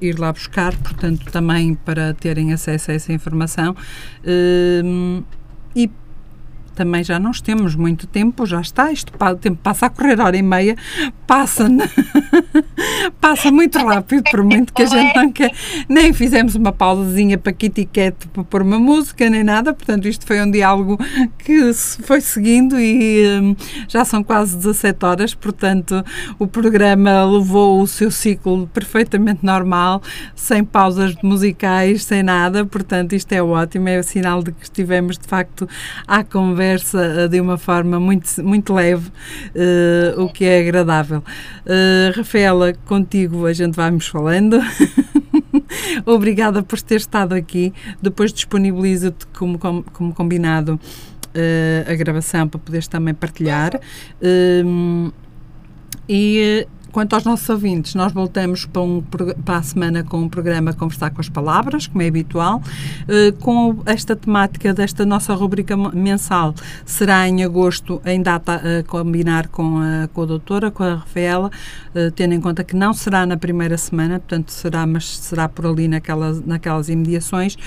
[0.00, 3.74] ir lá buscar, portanto, também para terem acesso a essa informação.
[4.22, 5.24] Uh,
[5.74, 5.90] e
[6.76, 10.36] também já não temos muito tempo, já está, isto o tempo passa a correr hora
[10.36, 10.76] e meia,
[11.26, 11.66] passa,
[13.18, 15.52] passa muito rápido, por muito que a gente não quer,
[15.88, 20.26] nem fizemos uma pausazinha para Kitty Cat para pôr uma música, nem nada, portanto isto
[20.26, 20.98] foi um diálogo
[21.38, 23.56] que se foi seguindo e hum,
[23.88, 26.04] já são quase 17 horas, portanto
[26.38, 30.02] o programa levou o seu ciclo perfeitamente normal,
[30.34, 35.16] sem pausas musicais, sem nada, portanto isto é ótimo, é o sinal de que estivemos
[35.16, 35.66] de facto
[36.06, 41.22] à conversa conversa eh, de uma forma muito, muito leve, uh, o que é agradável.
[41.64, 44.60] Uh, Rafaela, contigo a gente vai-nos falando.
[46.04, 47.72] Obrigada por ter estado aqui.
[48.02, 53.80] Depois disponibilizo-te, como, como, como, combinado, uh, a gravação para poderes também partilhar.
[56.08, 56.66] e
[56.96, 61.10] quanto aos nossos ouvintes, nós voltamos para, um, para a semana com um programa Conversar
[61.10, 62.62] com as Palavras, como é habitual,
[63.02, 66.54] uh, com esta temática desta nossa rubrica mensal.
[66.86, 71.50] Será em agosto, em data a combinar com a, com a doutora, com a Rafaela,
[71.94, 75.66] uh, tendo em conta que não será na primeira semana, portanto será, mas será por
[75.66, 77.58] ali naquelas, naquelas imediações,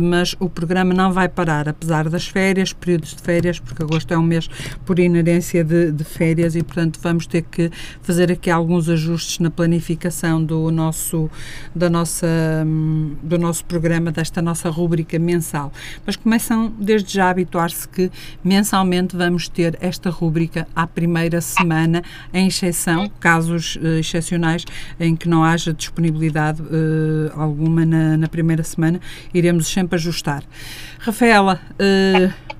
[0.00, 4.18] mas o programa não vai parar, apesar das férias, períodos de férias, porque agosto é
[4.18, 4.48] um mês
[4.84, 7.70] por inerência de, de férias e, portanto, vamos ter que
[8.02, 11.30] fazer aqui aqui alguns ajustes na planificação do nosso,
[11.74, 12.26] da nossa,
[12.66, 15.72] hum, do nosso programa, desta nossa rúbrica mensal.
[16.04, 18.10] Mas começam desde já a habituar-se que
[18.42, 22.02] mensalmente vamos ter esta rúbrica à primeira semana,
[22.34, 24.64] em exceção, casos uh, excepcionais
[25.00, 29.00] em que não haja disponibilidade uh, alguma na, na, primeira semana,
[29.32, 30.42] iremos sempre ajustar.
[30.98, 32.53] Rafaela, uh,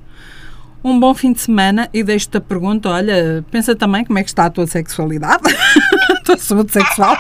[0.85, 4.28] um bom fim de semana e deixo-te a pergunta: olha, pensa também como é que
[4.28, 5.43] está a tua sexualidade,
[6.12, 7.16] a tua saúde sexual.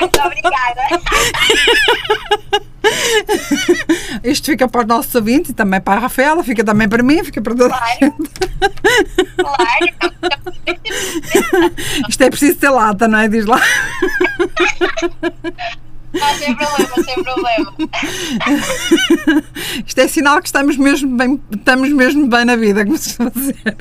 [0.00, 0.80] Muito obrigada.
[4.24, 7.22] Isto fica para os nossos ouvintes e também para a Rafaela, fica também para mim,
[7.22, 7.84] fica para toda claro.
[7.84, 8.30] a gente.
[9.36, 9.86] Claro.
[12.08, 13.28] Isto é preciso ter lata, não é?
[13.28, 13.60] Diz lá.
[16.12, 17.74] Não, sem problema, sem problema.
[19.86, 23.76] Isto é sinal que estamos mesmo bem, estamos mesmo bem na vida, como se dizer.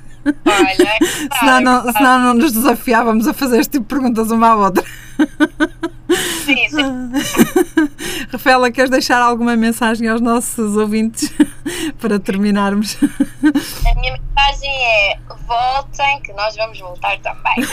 [0.45, 0.97] Olha,
[1.39, 4.83] senão, não, senão não nos desafiávamos a fazer este tipo de perguntas uma à outra.
[6.45, 7.89] Sim, sim.
[8.31, 11.33] Rafaela, queres deixar alguma mensagem aos nossos ouvintes
[11.99, 12.97] para terminarmos?
[13.01, 17.65] A minha mensagem é voltem, que nós vamos voltar também.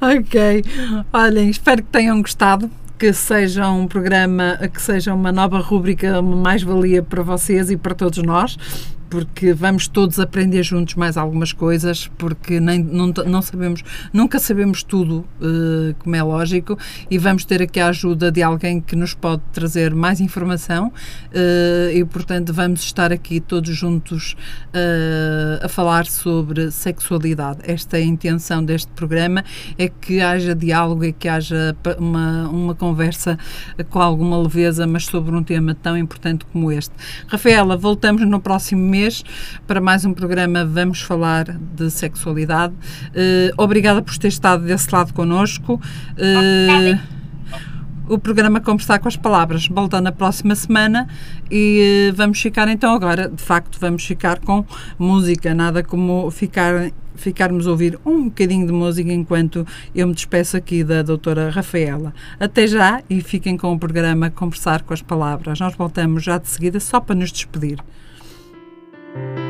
[0.20, 0.64] ok.
[1.12, 6.36] Olhem, espero que tenham gostado que seja um programa, que seja uma nova rúbrica, uma
[6.36, 8.56] mais-valia para vocês e para todos nós
[9.08, 14.82] porque vamos todos aprender juntos mais algumas coisas, porque nem, não, não sabemos, nunca sabemos
[14.82, 16.78] tudo, uh, como é lógico,
[17.10, 21.90] e vamos ter aqui a ajuda de alguém que nos pode trazer mais informação uh,
[21.92, 24.36] e, portanto, vamos estar aqui todos juntos
[24.68, 27.60] uh, a falar sobre sexualidade.
[27.64, 29.44] Esta é a intenção deste programa,
[29.78, 33.38] é que haja diálogo e que haja uma, uma conversa
[33.90, 36.92] com alguma leveza, mas sobre um tema tão importante como este.
[37.28, 39.22] Rafaela, voltamos no próximo mês mês
[39.66, 42.72] para mais um programa Vamos Falar de Sexualidade.
[43.08, 45.74] Uh, obrigada por ter estado desse lado connosco.
[46.16, 46.98] Uh,
[48.08, 51.08] o programa Conversar com as Palavras volta na próxima semana
[51.50, 54.64] e uh, vamos ficar então agora, de facto, vamos ficar com
[54.98, 60.56] música, nada como ficar ficarmos a ouvir um bocadinho de música enquanto eu me despeço
[60.56, 62.14] aqui da doutora Rafaela.
[62.38, 65.58] Até já e fiquem com o programa Conversar com as Palavras.
[65.58, 67.78] Nós voltamos já de seguida só para nos despedir.
[69.16, 69.45] E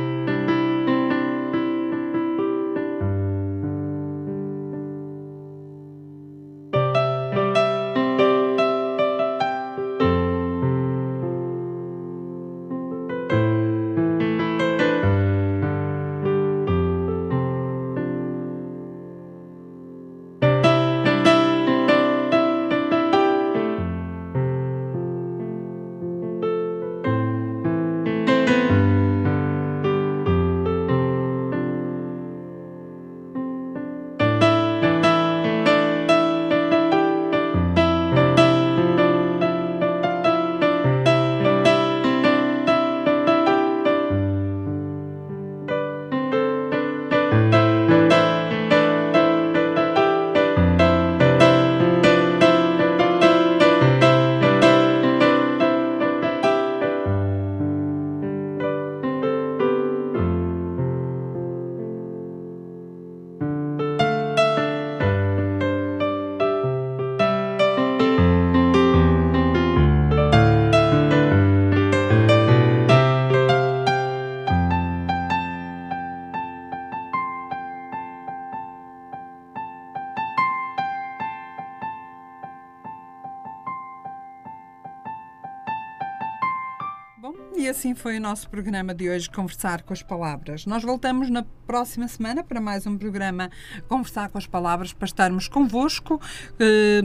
[88.07, 90.65] foi o nosso programa de hoje, Conversar com as Palavras.
[90.65, 93.51] Nós voltamos na próxima semana para mais um programa
[93.89, 96.21] Conversar com as Palavras, para estarmos convosco,
[96.61, 97.03] eh,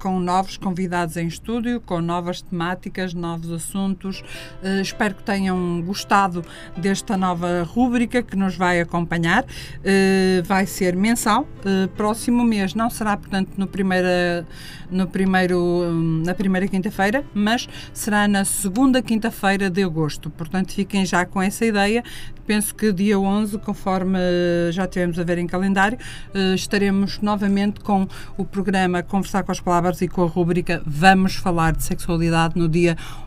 [0.00, 4.24] com novos convidados em estúdio, com novas temáticas, novos assuntos.
[4.64, 6.44] Eh, espero que tenham gostado
[6.76, 9.44] desta nova rúbrica que nos vai acompanhar.
[9.84, 11.46] Eh, vai ser mensal.
[11.64, 14.44] Eh, próximo mês não será, portanto, no primeira,
[14.90, 20.30] no primeiro, hum, na primeira quinta-feira, mas será na segunda quinta-feira de agosto.
[20.30, 22.02] Portanto, fiquem já com essa ideia.
[22.46, 24.18] Penso que dia 11, conforme
[24.70, 25.98] já tivemos a ver em calendário,
[26.32, 28.06] eh, estaremos novamente com
[28.36, 32.68] o programa Conversar com as Palavras e com a rúbrica Vamos Falar de Sexualidade no
[32.68, 33.25] dia 11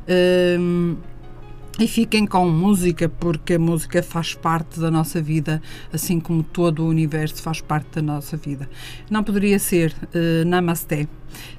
[0.09, 0.97] Uh,
[1.79, 5.61] e fiquem com música, porque a música faz parte da nossa vida,
[5.91, 8.69] assim como todo o universo faz parte da nossa vida.
[9.11, 11.09] Não poderia ser uh, Namasté.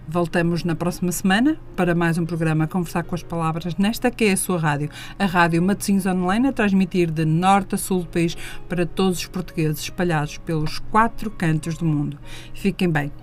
[0.07, 4.33] Voltamos na próxima semana para mais um programa Conversar com as Palavras, nesta que é
[4.33, 8.37] a sua rádio, a Rádio Matosinhos Online, a transmitir de norte a sul do país
[8.69, 12.19] para todos os portugueses espalhados pelos quatro cantos do mundo.
[12.53, 13.22] Fiquem bem.